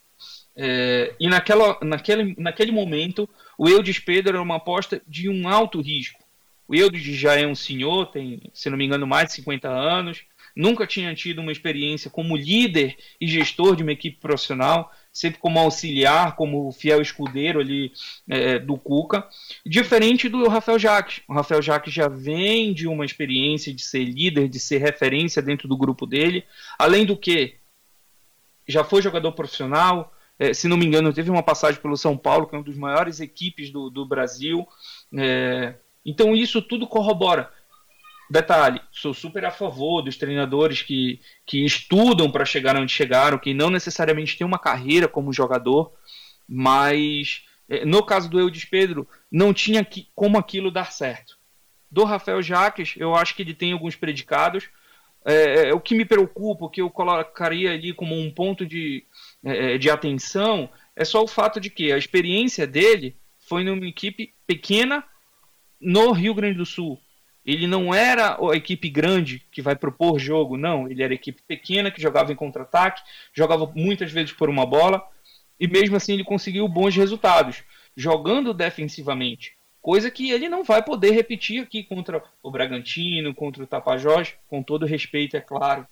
É, 0.56 1.14
e 1.20 1.28
naquela, 1.28 1.78
naquele, 1.84 2.36
naquele 2.36 2.72
momento, 2.72 3.30
o 3.56 3.70
Eudes 3.70 4.00
Pedro 4.00 4.30
era 4.30 4.42
uma 4.42 4.56
aposta 4.56 5.00
de 5.08 5.30
um 5.30 5.48
alto 5.48 5.80
risco. 5.80 6.20
O 6.68 6.76
Eudes 6.76 7.04
já 7.04 7.40
é 7.40 7.46
um 7.46 7.54
senhor, 7.56 8.08
tem, 8.08 8.42
se 8.54 8.70
não 8.70 8.78
me 8.78 8.86
engano, 8.86 9.06
mais 9.06 9.28
de 9.28 9.34
50 9.36 9.70
anos, 9.70 10.24
nunca 10.58 10.88
tinha 10.88 11.14
tido 11.14 11.40
uma 11.40 11.52
experiência 11.52 12.10
como 12.10 12.36
líder 12.36 12.98
e 13.22 13.28
gestor 13.28 13.76
de 13.76 13.84
uma 13.84 13.92
equipe 13.92 14.18
profissional, 14.20 14.92
sempre 15.14 15.40
como 15.40 15.60
auxiliar, 15.60 16.36
como 16.36 16.72
fiel 16.72 17.02
escudeiro 17.02 17.60
ali 17.60 17.92
é, 18.28 18.58
do 18.58 18.78
Cuca, 18.78 19.28
diferente 19.66 20.28
do 20.28 20.48
Rafael 20.48 20.80
Jacques. 20.80 21.22
O 21.28 21.34
Rafael 21.34 21.62
Jacques 21.62 21.94
já 21.94 22.08
vem 22.08 22.74
de 22.74 22.88
uma 22.88 23.06
experiência 23.06 23.74
de 23.74 23.84
ser 23.84 24.04
líder, 24.04 24.50
de 24.50 24.60
ser 24.60 24.80
referência 24.80 25.42
dentro 25.42 25.68
do 25.68 25.78
grupo 25.78 26.06
dele, 26.06 26.44
além 26.78 27.06
do 27.06 27.16
que 27.16 27.56
já 28.68 28.84
foi 28.84 29.02
jogador 29.02 29.32
profissional, 29.32 30.14
é, 30.40 30.54
se 30.54 30.68
não 30.68 30.78
me 30.78 30.86
engano, 30.86 31.14
teve 31.14 31.32
uma 31.32 31.42
passagem 31.42 31.82
pelo 31.82 31.98
São 31.98 32.18
Paulo, 32.18 32.46
que 32.48 32.56
é 32.56 32.58
uma 32.58 32.66
das 32.66 32.76
maiores 32.76 33.20
equipes 33.20 33.70
do, 33.70 33.90
do 33.90 34.06
Brasil. 34.06 34.68
É, 35.16 35.76
então 36.06 36.36
isso 36.36 36.62
tudo 36.62 36.88
corrobora. 36.88 37.52
Detalhe, 38.30 38.82
sou 38.92 39.14
super 39.14 39.46
a 39.46 39.52
favor 39.52 40.02
dos 40.02 40.18
treinadores 40.18 40.82
que, 40.82 41.22
que 41.46 41.66
estudam 41.66 42.30
para 42.30 42.44
chegar 42.44 42.76
onde 42.76 42.92
chegaram, 42.92 43.38
que 43.38 43.54
não 43.54 43.70
necessariamente 43.70 44.38
têm 44.38 44.46
uma 44.46 44.60
carreira 44.60 45.08
como 45.08 45.32
jogador, 45.32 45.94
mas 46.48 47.46
é, 47.70 47.86
no 47.86 48.04
caso 48.04 48.30
do 48.30 48.40
Eudes 48.40 48.66
Pedro, 48.66 49.08
não 49.32 49.54
tinha 49.54 49.84
que, 49.84 50.10
como 50.14 50.38
aquilo 50.38 50.70
dar 50.70 50.92
certo. 50.92 51.38
Do 51.90 52.04
Rafael 52.04 52.42
Jaques, 52.42 52.96
eu 52.98 53.16
acho 53.16 53.34
que 53.34 53.42
ele 53.42 53.54
tem 53.54 53.72
alguns 53.72 53.96
predicados. 53.96 54.70
É, 55.26 55.70
é, 55.70 55.74
o 55.74 55.80
que 55.80 55.96
me 55.96 56.04
preocupa, 56.04 56.66
o 56.66 56.70
que 56.70 56.82
eu 56.82 56.90
colocaria 56.90 57.72
ali 57.72 57.94
como 57.94 58.14
um 58.14 58.30
ponto 58.30 58.66
de, 58.66 59.06
é, 59.44 59.76
é 59.76 59.78
de 59.78 59.90
atenção, 59.90 60.70
é 60.96 61.06
só 61.06 61.24
o 61.24 61.28
fato 61.28 61.60
de 61.60 61.70
que 61.70 61.92
a 61.92 61.98
experiência 61.98 62.68
dele 62.68 63.16
foi 63.48 63.64
numa 63.64 63.88
equipe 63.88 64.34
pequena 64.46 65.04
no 65.80 66.12
Rio 66.12 66.34
Grande 66.34 66.58
do 66.58 66.66
Sul. 66.66 67.00
Ele 67.48 67.66
não 67.66 67.96
era 67.96 68.38
a 68.38 68.58
equipe 68.58 68.90
grande 68.90 69.42
que 69.50 69.62
vai 69.62 69.74
propor 69.74 70.20
jogo, 70.20 70.58
não. 70.58 70.86
Ele 70.90 71.02
era 71.02 71.14
a 71.14 71.16
equipe 71.16 71.42
pequena 71.48 71.90
que 71.90 72.02
jogava 72.02 72.34
em 72.34 72.36
contra-ataque, 72.36 73.02
jogava 73.34 73.72
muitas 73.74 74.12
vezes 74.12 74.34
por 74.34 74.50
uma 74.50 74.66
bola, 74.66 75.02
e 75.58 75.66
mesmo 75.66 75.96
assim 75.96 76.12
ele 76.12 76.26
conseguiu 76.26 76.68
bons 76.68 76.94
resultados, 76.94 77.64
jogando 77.96 78.54
defensivamente. 78.54 79.56
Coisa 79.82 80.12
que 80.12 80.30
ele 80.30 80.50
não 80.50 80.66
vai 80.66 80.84
poder 80.84 81.12
repetir 81.12 81.64
aqui 81.64 81.84
contra 81.84 82.22
o 82.44 82.52
Bragantino, 82.52 83.34
contra 83.34 83.64
o 83.64 83.68
Tapajós, 83.68 84.34
com 84.50 84.62
todo 84.62 84.86
respeito, 84.86 85.38
é 85.38 85.42
claro. 85.42 85.88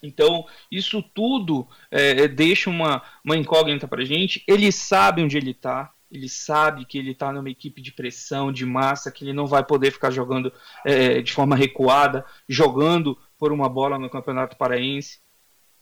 Então, 0.00 0.46
isso 0.70 1.02
tudo 1.02 1.66
é, 1.90 2.28
deixa 2.28 2.70
uma, 2.70 3.02
uma 3.24 3.36
incógnita 3.36 3.88
para 3.88 4.04
gente. 4.04 4.44
Ele 4.46 4.70
sabe 4.70 5.20
onde 5.20 5.36
ele 5.36 5.50
está, 5.50 5.92
ele 6.10 6.28
sabe 6.28 6.84
que 6.84 6.98
ele 6.98 7.12
está 7.12 7.32
numa 7.32 7.50
equipe 7.50 7.80
de 7.80 7.92
pressão, 7.92 8.52
de 8.52 8.66
massa, 8.66 9.12
que 9.12 9.24
ele 9.24 9.32
não 9.32 9.46
vai 9.46 9.64
poder 9.64 9.92
ficar 9.92 10.10
jogando 10.10 10.52
é, 10.84 11.22
de 11.22 11.32
forma 11.32 11.54
recuada, 11.54 12.24
jogando 12.48 13.16
por 13.38 13.52
uma 13.52 13.68
bola 13.68 13.98
no 13.98 14.10
Campeonato 14.10 14.56
Paraense. 14.56 15.20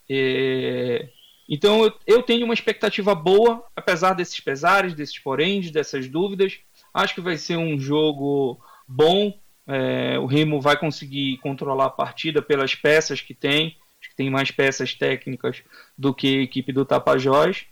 É, 0.09 1.09
então 1.49 1.85
eu, 1.85 1.93
eu, 2.07 2.23
tenho 2.23 2.45
uma 2.45 2.55
expectativa 2.55 3.15
boa, 3.15 3.65
apesar 3.75 4.13
desses 4.13 4.39
pesares, 4.39 4.95
desses 4.95 5.19
poréns, 5.19 5.71
dessas 5.71 6.09
dúvidas. 6.09 6.59
Acho 6.93 7.15
que 7.15 7.21
vai 7.21 7.39
ser 7.39 7.57
um 7.57 7.79
jogo 7.79 8.61
bom. 8.87 9.39
É, 9.67 10.19
o 10.19 10.27
Remo 10.27 10.61
vai 10.61 10.79
conseguir 10.79 11.39
controlar 11.39 11.87
a 11.87 11.91
partida 11.91 12.43
pelas 12.43 12.75
peças 12.75 13.21
que 13.21 13.35
tem. 13.35 13.77
Acho 14.01 14.11
que 14.11 14.17
tem 14.17 14.31
mais 14.31 14.51
peças 14.51 14.95
técnicas 14.95 15.63
do 15.97 16.15
que 16.15 16.39
a 16.39 16.43
equipe 16.43 16.73
do 16.73 16.85
Tapajós. 16.85 17.67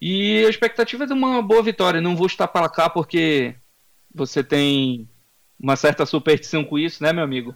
E 0.00 0.44
a 0.46 0.48
expectativa 0.48 1.04
é 1.04 1.06
de 1.06 1.12
uma 1.12 1.42
boa 1.42 1.62
vitória. 1.62 2.00
Não 2.00 2.16
vou 2.16 2.26
estar 2.26 2.48
para 2.48 2.68
cá 2.68 2.88
porque 2.88 3.54
você 4.14 4.42
tem 4.42 5.08
uma 5.58 5.76
certa 5.76 6.06
superstição 6.06 6.64
com 6.64 6.78
isso, 6.78 7.02
né, 7.02 7.12
meu 7.12 7.22
amigo? 7.22 7.54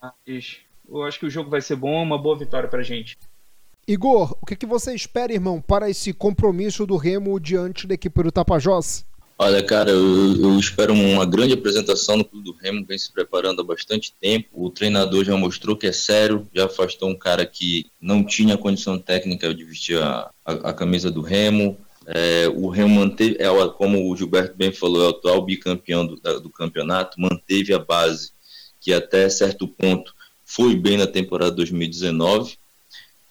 Mas 0.00 0.60
eu 0.88 1.02
acho 1.02 1.18
que 1.18 1.26
o 1.26 1.30
jogo 1.30 1.50
vai 1.50 1.60
ser 1.60 1.76
bom, 1.76 2.02
uma 2.02 2.18
boa 2.18 2.36
vitória 2.36 2.68
para 2.68 2.82
gente. 2.82 3.18
Igor, 3.86 4.36
o 4.40 4.46
que, 4.46 4.56
que 4.56 4.66
você 4.66 4.94
espera, 4.94 5.32
irmão, 5.32 5.60
para 5.60 5.90
esse 5.90 6.12
compromisso 6.12 6.86
do 6.86 6.96
Remo 6.96 7.38
diante 7.38 7.86
da 7.86 7.94
equipe 7.94 8.22
do 8.22 8.32
Tapajós? 8.32 9.04
Olha, 9.44 9.60
cara, 9.60 9.90
eu, 9.90 10.40
eu, 10.40 10.56
espero 10.56 10.94
uma 10.94 11.26
grande 11.26 11.54
apresentação 11.54 12.16
no 12.16 12.24
Clube 12.24 12.44
do 12.44 12.52
Remo, 12.52 12.86
vem 12.86 12.96
se 12.96 13.10
preparando 13.10 13.60
há 13.60 13.64
bastante 13.64 14.14
tempo. 14.20 14.46
O 14.52 14.70
treinador 14.70 15.24
já 15.24 15.36
mostrou 15.36 15.76
que 15.76 15.88
é 15.88 15.90
sério, 15.90 16.46
já 16.54 16.66
afastou 16.66 17.10
um 17.10 17.18
cara 17.18 17.44
que 17.44 17.90
não 18.00 18.22
tinha 18.22 18.56
condição 18.56 19.00
técnica 19.00 19.52
de 19.52 19.64
vestir 19.64 20.00
a, 20.00 20.30
a, 20.44 20.52
a 20.52 20.72
camisa 20.72 21.10
do 21.10 21.22
Remo. 21.22 21.76
É, 22.06 22.46
o 22.54 22.68
Remo 22.68 23.00
manteve, 23.00 23.36
é, 23.40 23.48
como 23.76 24.08
o 24.08 24.16
Gilberto 24.16 24.56
bem 24.56 24.70
falou, 24.70 25.02
é 25.02 25.06
o 25.06 25.10
atual 25.10 25.42
bicampeão 25.44 26.06
do, 26.06 26.14
do 26.40 26.48
campeonato, 26.48 27.20
manteve 27.20 27.74
a 27.74 27.80
base 27.80 28.30
que 28.80 28.92
até 28.92 29.28
certo 29.28 29.66
ponto 29.66 30.14
foi 30.44 30.76
bem 30.76 30.96
na 30.96 31.06
temporada 31.08 31.50
2019 31.50 32.58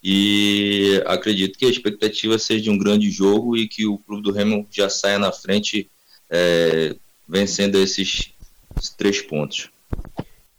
e 0.04 1.02
acredito 1.06 1.58
que 1.58 1.66
a 1.66 1.70
expectativa 1.70 2.38
seja 2.38 2.64
de 2.64 2.70
um 2.70 2.78
grande 2.78 3.10
jogo 3.10 3.56
e 3.56 3.66
que 3.66 3.88
o 3.88 3.98
clube 3.98 4.24
do 4.24 4.34
Remo 4.34 4.68
já 4.70 4.90
saia 4.90 5.18
na 5.18 5.32
frente 5.32 5.90
é, 6.32 6.96
vencendo 7.28 7.78
esses 7.78 8.32
três 8.98 9.22
pontos. 9.22 9.70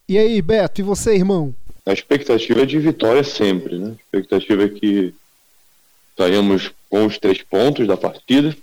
E 0.09 0.19
aí, 0.19 0.43
Beto, 0.43 0.81
e 0.81 0.85
você, 0.85 1.15
irmão? 1.15 1.55
A 1.87 1.93
expectativa 1.93 2.63
é 2.63 2.67
de 2.67 2.79
vitória 2.79 3.25
sempre, 3.25 3.79
né? 3.79 3.89
A 3.89 4.03
expectativa 4.03 4.65
é 4.65 4.69
que 4.69 5.15
saímos 6.17 6.71
com 6.89 7.07
os 7.07 7.19
três 7.19 7.43
pontos 7.43 7.87
da 7.89 7.97
partida 7.97 8.55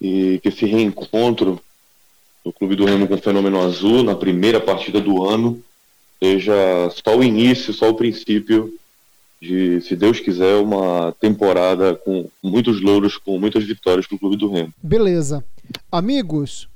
e 0.00 0.38
que 0.42 0.48
esse 0.48 0.66
reencontro 0.66 1.60
do 2.44 2.52
Clube 2.52 2.76
do 2.76 2.84
Remo 2.84 3.08
com 3.08 3.14
o 3.14 3.18
Fenômeno 3.18 3.60
Azul 3.60 4.02
na 4.02 4.14
primeira 4.14 4.60
partida 4.60 5.00
do 5.00 5.24
ano 5.24 5.62
seja 6.22 6.90
só 7.04 7.16
o 7.16 7.24
início, 7.24 7.72
só 7.72 7.88
o 7.88 7.94
princípio 7.94 8.78
de, 9.40 9.80
se 9.80 9.94
Deus 9.94 10.20
quiser, 10.20 10.56
uma 10.56 11.12
temporada 11.20 11.94
com 11.94 12.28
muitos 12.42 12.80
louros, 12.80 13.16
com 13.16 13.38
muitas 13.38 13.64
vitórias 13.64 14.06
para 14.06 14.16
o 14.16 14.18
Clube 14.18 14.36
do 14.36 14.50
Remo. 14.50 14.72
Beleza. 14.82 15.44
Amigos, 15.90 16.68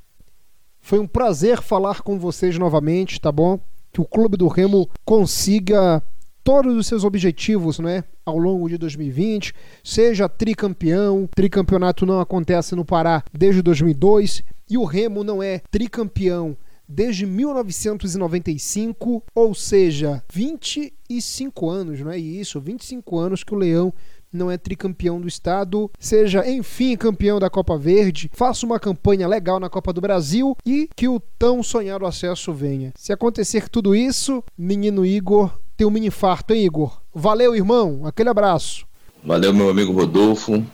foi 0.80 0.98
um 0.98 1.06
prazer 1.06 1.60
falar 1.60 2.02
com 2.02 2.18
vocês 2.18 2.58
novamente, 2.58 3.20
tá 3.20 3.32
bom? 3.32 3.58
Que 3.92 4.00
o 4.00 4.04
Clube 4.04 4.36
do 4.36 4.48
Remo 4.48 4.88
consiga 5.04 6.02
todos 6.44 6.76
os 6.76 6.86
seus 6.86 7.04
objetivos, 7.04 7.78
né? 7.78 8.04
Ao 8.24 8.38
longo 8.38 8.68
de 8.68 8.76
2020, 8.78 9.54
seja 9.82 10.28
tricampeão, 10.28 11.28
tricampeonato 11.34 12.06
não 12.06 12.20
acontece 12.20 12.74
no 12.74 12.84
Pará 12.84 13.22
desde 13.32 13.62
2002 13.62 14.42
e 14.70 14.78
o 14.78 14.84
Remo 14.84 15.24
não 15.24 15.42
é 15.42 15.60
tricampeão 15.70 16.56
desde 16.92 17.24
1995, 17.26 19.22
ou 19.34 19.54
seja, 19.54 20.22
25 20.32 21.70
anos, 21.70 22.00
não 22.00 22.10
é 22.10 22.18
isso? 22.18 22.60
25 22.60 23.18
anos 23.18 23.42
que 23.42 23.54
o 23.54 23.58
Leão 23.58 23.92
não 24.32 24.50
é 24.50 24.56
tricampeão 24.56 25.20
do 25.20 25.28
estado, 25.28 25.90
seja 25.98 26.48
enfim 26.48 26.96
campeão 26.96 27.38
da 27.38 27.50
Copa 27.50 27.76
Verde, 27.76 28.30
faça 28.32 28.64
uma 28.64 28.80
campanha 28.80 29.28
legal 29.28 29.60
na 29.60 29.68
Copa 29.68 29.92
do 29.92 30.00
Brasil 30.00 30.56
e 30.64 30.88
que 30.96 31.06
o 31.06 31.20
tão 31.38 31.62
sonhado 31.62 32.06
acesso 32.06 32.52
venha. 32.52 32.92
Se 32.96 33.12
acontecer 33.12 33.68
tudo 33.68 33.94
isso, 33.94 34.42
menino 34.56 35.04
Igor 35.04 35.50
tem 35.76 35.86
um 35.86 35.90
mini 35.90 36.06
infarto, 36.06 36.54
hein, 36.54 36.64
Igor? 36.64 37.00
Valeu, 37.14 37.54
irmão. 37.54 38.06
Aquele 38.06 38.28
abraço. 38.28 38.86
Valeu, 39.24 39.52
meu 39.52 39.68
amigo 39.68 39.92
Rodolfo. 39.92 40.64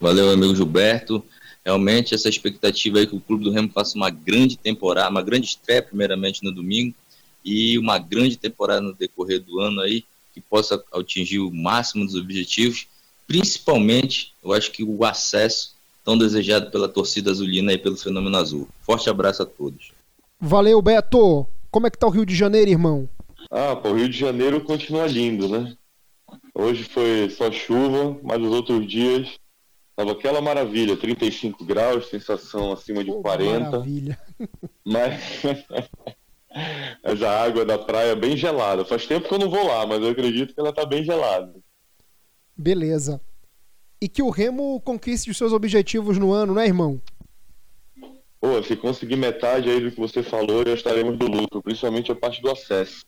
Valeu, 0.00 0.26
meu 0.26 0.34
amigo 0.34 0.54
Gilberto. 0.54 1.22
Realmente, 1.66 2.14
essa 2.14 2.28
expectativa 2.28 2.98
aí 2.98 3.06
que 3.06 3.16
o 3.16 3.20
Clube 3.20 3.44
do 3.44 3.50
Remo 3.50 3.68
faça 3.70 3.96
uma 3.96 4.08
grande 4.08 4.56
temporada, 4.56 5.10
uma 5.10 5.22
grande 5.22 5.48
estreia, 5.48 5.82
primeiramente 5.82 6.42
no 6.42 6.52
domingo, 6.52 6.94
e 7.44 7.76
uma 7.78 7.98
grande 7.98 8.38
temporada 8.38 8.80
no 8.80 8.94
decorrer 8.94 9.42
do 9.42 9.60
ano 9.60 9.82
aí, 9.82 10.04
que 10.32 10.40
possa 10.40 10.82
atingir 10.92 11.40
o 11.40 11.50
máximo 11.50 12.06
dos 12.06 12.14
objetivos 12.14 12.86
principalmente, 13.26 14.32
eu 14.42 14.52
acho 14.52 14.70
que 14.70 14.82
o 14.82 15.04
acesso 15.04 15.74
tão 16.04 16.16
desejado 16.16 16.70
pela 16.70 16.88
torcida 16.88 17.30
azulina 17.30 17.72
e 17.72 17.78
pelo 17.78 17.96
Fenômeno 17.96 18.36
Azul. 18.36 18.68
Forte 18.80 19.10
abraço 19.10 19.42
a 19.42 19.46
todos. 19.46 19.92
Valeu, 20.40 20.80
Beto. 20.80 21.46
Como 21.70 21.86
é 21.86 21.90
que 21.90 21.98
tá 21.98 22.06
o 22.06 22.10
Rio 22.10 22.24
de 22.24 22.34
Janeiro, 22.34 22.70
irmão? 22.70 23.08
Ah, 23.50 23.74
pô, 23.74 23.90
o 23.90 23.94
Rio 23.96 24.08
de 24.08 24.16
Janeiro 24.16 24.60
continua 24.60 25.06
lindo, 25.06 25.48
né? 25.48 25.76
Hoje 26.54 26.84
foi 26.84 27.28
só 27.30 27.50
chuva, 27.50 28.16
mas 28.22 28.40
os 28.40 28.50
outros 28.50 28.86
dias 28.86 29.28
tava 29.96 30.12
aquela 30.12 30.40
maravilha, 30.40 30.96
35 30.96 31.64
graus, 31.64 32.08
sensação 32.08 32.72
acima 32.72 33.02
de 33.02 33.10
oh, 33.10 33.22
40. 33.22 33.70
Maravilha. 33.70 34.18
Mas... 34.84 35.42
mas 37.02 37.22
a 37.22 37.42
água 37.42 37.64
da 37.64 37.78
praia 37.78 38.12
é 38.12 38.16
bem 38.16 38.36
gelada. 38.36 38.84
Faz 38.84 39.06
tempo 39.06 39.28
que 39.28 39.34
eu 39.34 39.38
não 39.38 39.50
vou 39.50 39.66
lá, 39.66 39.86
mas 39.86 40.00
eu 40.00 40.08
acredito 40.08 40.54
que 40.54 40.60
ela 40.60 40.72
tá 40.72 40.86
bem 40.86 41.04
gelada. 41.04 41.52
Beleza. 42.56 43.20
E 44.00 44.08
que 44.08 44.22
o 44.22 44.30
Remo 44.30 44.80
conquiste 44.80 45.30
os 45.30 45.36
seus 45.36 45.52
objetivos 45.52 46.16
no 46.18 46.32
ano, 46.32 46.54
né, 46.54 46.66
irmão? 46.66 47.00
Pô, 48.40 48.62
se 48.62 48.76
conseguir 48.76 49.16
metade 49.16 49.68
aí 49.68 49.80
do 49.80 49.90
que 49.90 49.98
você 49.98 50.22
falou, 50.22 50.64
já 50.66 50.74
estaremos 50.74 51.18
do 51.18 51.26
lucro, 51.26 51.62
principalmente 51.62 52.12
a 52.12 52.14
parte 52.14 52.40
do 52.40 52.50
acesso. 52.50 53.04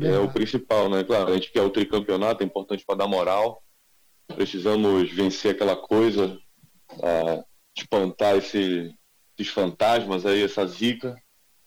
É 0.00 0.18
o 0.18 0.28
principal, 0.30 0.88
né? 0.88 1.04
Claro, 1.04 1.30
a 1.30 1.34
gente 1.34 1.52
quer 1.52 1.62
o 1.62 1.70
tricampeonato, 1.70 2.42
é 2.42 2.46
importante 2.46 2.84
para 2.86 2.96
dar 2.96 3.08
moral. 3.08 3.62
Precisamos 4.28 5.10
vencer 5.12 5.52
aquela 5.52 5.76
coisa, 5.76 6.38
uh, 6.92 7.44
espantar 7.76 8.36
esse, 8.36 8.94
esses 9.36 9.52
fantasmas 9.52 10.24
aí, 10.24 10.42
essa 10.42 10.66
zica, 10.66 11.16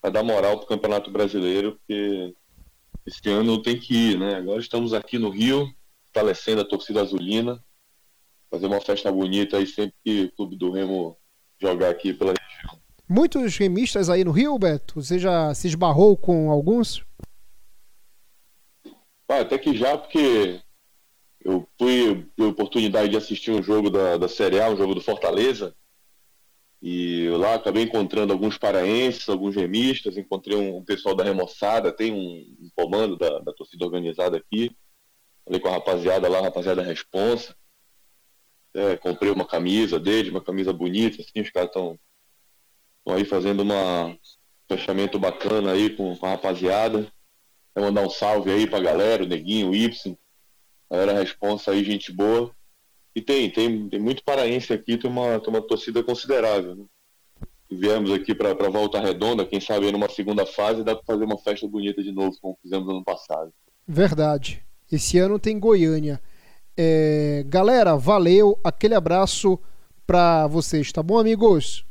para 0.02 0.12
dar 0.12 0.24
moral 0.24 0.58
para 0.58 0.66
o 0.66 0.68
Campeonato 0.68 1.12
Brasileiro, 1.12 1.78
porque 1.78 2.34
esse 3.06 3.30
ano 3.30 3.62
tem 3.62 3.80
que 3.80 4.12
ir, 4.12 4.20
né? 4.20 4.36
Agora 4.36 4.60
estamos 4.60 4.94
aqui 4.94 5.18
no 5.18 5.30
Rio, 5.30 5.68
fortalecendo 6.06 6.62
a 6.62 6.68
torcida 6.68 7.02
azulina, 7.02 7.64
fazer 8.50 8.68
uma 8.68 8.82
festa 8.82 9.12
bonita 9.12 9.58
aí 9.58 9.68
sempre 9.68 9.94
que 10.04 10.24
o 10.26 10.32
Clube 10.32 10.56
do 10.58 10.72
Remo 10.72 11.18
jogar 11.62 11.90
aqui 11.90 12.14
pela 12.14 12.34
região. 12.34 12.80
Muitos 13.08 13.56
remistas 13.58 14.10
aí 14.10 14.24
no 14.24 14.32
Rio, 14.32 14.58
Beto? 14.58 15.02
Você 15.02 15.20
já 15.20 15.54
se 15.54 15.68
esbarrou 15.68 16.18
com 16.18 16.50
alguns? 16.50 17.06
Ah, 19.28 19.42
até 19.42 19.58
que 19.58 19.76
já, 19.76 19.98
porque 19.98 20.62
eu 21.46 21.66
fui 21.80 22.28
a 22.38 22.44
oportunidade 22.44 23.10
de 23.10 23.18
assistir 23.18 23.52
um 23.52 23.64
jogo 23.64 23.90
da, 23.90 24.18
da 24.18 24.28
Série 24.28 24.60
A, 24.60 24.70
um 24.70 24.76
jogo 24.76 24.94
do 24.94 25.02
Fortaleza, 25.02 25.74
e 26.82 27.30
lá 27.30 27.56
acabei 27.56 27.84
encontrando 27.84 28.34
alguns 28.34 28.58
paraenses, 28.58 29.30
alguns 29.30 29.56
remistas, 29.56 30.18
encontrei 30.18 30.58
um, 30.58 30.78
um 30.78 30.84
pessoal 30.84 31.16
da 31.16 31.24
Remoçada, 31.24 31.94
tem 31.94 32.12
um, 32.12 32.66
um 32.66 32.70
comando 32.76 33.16
da, 33.16 33.40
da 33.40 33.54
torcida 33.54 33.86
organizada 33.86 34.36
aqui, 34.36 34.76
Falei 35.46 35.60
com 35.60 35.68
a 35.68 35.74
rapaziada 35.74 36.28
lá, 36.28 36.40
a 36.40 36.44
rapaziada 36.44 36.82
responsa. 36.82 37.56
É, 38.74 38.98
comprei 38.98 39.32
uma 39.32 39.46
camisa 39.46 40.00
deles, 40.00 40.32
uma 40.32 40.42
camisa 40.42 40.74
bonita, 40.74 41.22
assim, 41.22 41.42
os 41.42 41.52
caras 41.52 41.70
estão 41.70 42.00
aí 43.08 43.24
fazendo 43.24 43.62
uma 43.62 44.18
fechamento 44.68 45.20
bacana 45.20 45.74
aí 45.74 45.96
com, 45.96 46.18
a 46.20 46.30
rapaziada. 46.30 47.08
Vou 47.76 47.86
mandar 47.86 48.02
um 48.02 48.10
salve 48.10 48.52
aí 48.52 48.66
pra 48.66 48.80
galera, 48.80 49.24
o 49.24 49.28
Neguinho, 49.28 49.70
o 49.70 49.76
Y, 49.76 50.18
galera 50.92 51.20
responsa 51.20 51.72
aí, 51.72 51.84
gente 51.84 52.12
boa. 52.12 52.52
E 53.16 53.22
tem, 53.22 53.50
tem, 53.50 53.90
tem 53.90 54.00
muito 54.00 54.24
paraense 54.24 54.74
aqui, 54.74 54.98
tem 54.98 55.10
uma, 55.10 55.40
tem 55.40 55.50
uma 55.50 55.62
torcida 55.62 56.04
considerável, 56.04 56.76
né? 56.76 56.86
viemos 57.72 58.12
aqui 58.12 58.34
para 58.34 58.54
Volta 58.70 59.00
Redonda, 59.00 59.46
quem 59.46 59.60
sabe 59.60 59.92
numa 59.92 60.10
segunda 60.10 60.46
fase 60.46 60.84
dá 60.84 60.96
para 60.96 61.06
fazer 61.06 61.26
uma 61.26 61.38
festa 61.38 61.68
bonita 61.68 62.02
de 62.02 62.12
novo, 62.12 62.38
como 62.42 62.58
fizemos 62.62 62.88
ano 62.88 63.04
passado. 63.04 63.52
Verdade. 63.88 64.64
Esse 64.92 65.18
ano 65.18 65.40
tem 65.40 65.60
Goiânia. 65.60 66.22
É, 66.78 67.44
galera, 67.48 67.96
valeu. 67.96 68.60
Aquele 68.64 68.96
abraço 68.96 69.60
para 70.06 70.48
vocês, 70.48 70.92
tá 70.92 71.02
bom, 71.02 71.18
amigos? 71.18 71.86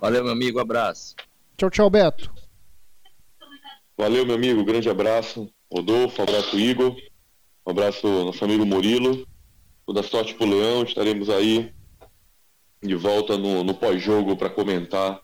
Valeu, 0.00 0.22
meu 0.22 0.32
amigo. 0.32 0.60
Abraço. 0.60 1.16
Tchau, 1.56 1.70
tchau, 1.70 1.90
Beto. 1.90 2.32
Valeu, 3.98 4.24
meu 4.24 4.36
amigo. 4.36 4.64
Grande 4.64 4.88
abraço. 4.88 5.50
Rodolfo, 5.70 6.22
abraço, 6.22 6.56
Igor. 6.56 6.96
Um 7.66 7.70
abraço, 7.72 8.06
nosso 8.06 8.44
amigo 8.44 8.64
Murilo. 8.64 9.26
Toda 9.84 10.04
sorte 10.04 10.34
pro 10.34 10.46
Leão. 10.46 10.84
Estaremos 10.84 11.28
aí 11.28 11.74
de 12.80 12.94
volta 12.94 13.36
no, 13.36 13.64
no 13.64 13.74
pós-jogo 13.74 14.36
para 14.36 14.48
comentar 14.48 15.20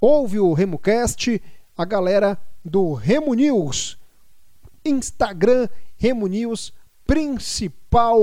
ouve 0.00 0.40
o 0.40 0.54
RemoCast, 0.54 1.42
a 1.76 1.84
galera 1.84 2.38
do 2.64 2.94
Remo 2.94 3.34
News 3.34 3.98
Instagram 4.82 5.68
Remo 5.98 6.26
News, 6.26 6.72
principal 7.06 8.18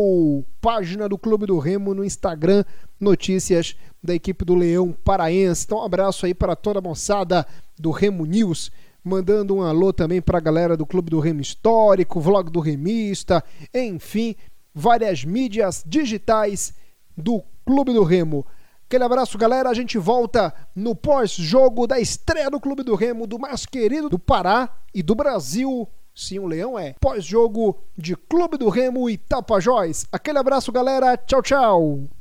página 0.59 1.07
do 1.07 1.17
Clube 1.17 1.45
do 1.45 1.59
Remo 1.59 1.93
no 1.93 2.03
Instagram, 2.03 2.65
notícias 2.99 3.75
da 4.01 4.15
equipe 4.15 4.43
do 4.43 4.55
Leão 4.55 4.91
Paraense. 5.03 5.65
Então, 5.65 5.77
um 5.77 5.83
abraço 5.83 6.25
aí 6.25 6.33
para 6.33 6.55
toda 6.55 6.79
a 6.79 6.81
moçada 6.81 7.45
do 7.77 7.91
Remo 7.91 8.25
News. 8.25 8.71
Mandando 9.07 9.55
um 9.55 9.61
alô 9.61 9.93
também 9.93 10.21
para 10.21 10.37
a 10.37 10.41
galera 10.41 10.75
do 10.75 10.85
Clube 10.85 11.09
do 11.09 11.21
Remo 11.21 11.39
Histórico, 11.39 12.19
Vlog 12.19 12.51
do 12.51 12.59
Remista, 12.59 13.41
enfim, 13.73 14.35
várias 14.75 15.23
mídias 15.23 15.81
digitais 15.87 16.73
do 17.15 17.41
Clube 17.65 17.93
do 17.93 18.03
Remo. 18.03 18.45
Aquele 18.85 19.05
abraço, 19.05 19.37
galera. 19.37 19.69
A 19.69 19.73
gente 19.73 19.97
volta 19.97 20.53
no 20.75 20.93
pós-jogo 20.93 21.87
da 21.87 21.97
estreia 21.97 22.51
do 22.51 22.59
Clube 22.59 22.83
do 22.83 22.95
Remo, 22.95 23.25
do 23.25 23.39
mais 23.39 23.65
querido 23.65 24.09
do 24.09 24.19
Pará 24.19 24.69
e 24.93 25.01
do 25.01 25.15
Brasil, 25.15 25.87
Sim, 26.13 26.39
o 26.39 26.47
Leão 26.47 26.77
é. 26.77 26.95
Pós-jogo 26.99 27.77
de 27.95 28.15
Clube 28.15 28.57
do 28.57 28.69
Remo 28.69 29.07
e 29.07 29.17
Tapajós. 29.17 30.07
Aquele 30.11 30.39
abraço, 30.39 30.71
galera. 30.71 31.15
Tchau, 31.15 31.43
tchau. 31.43 32.16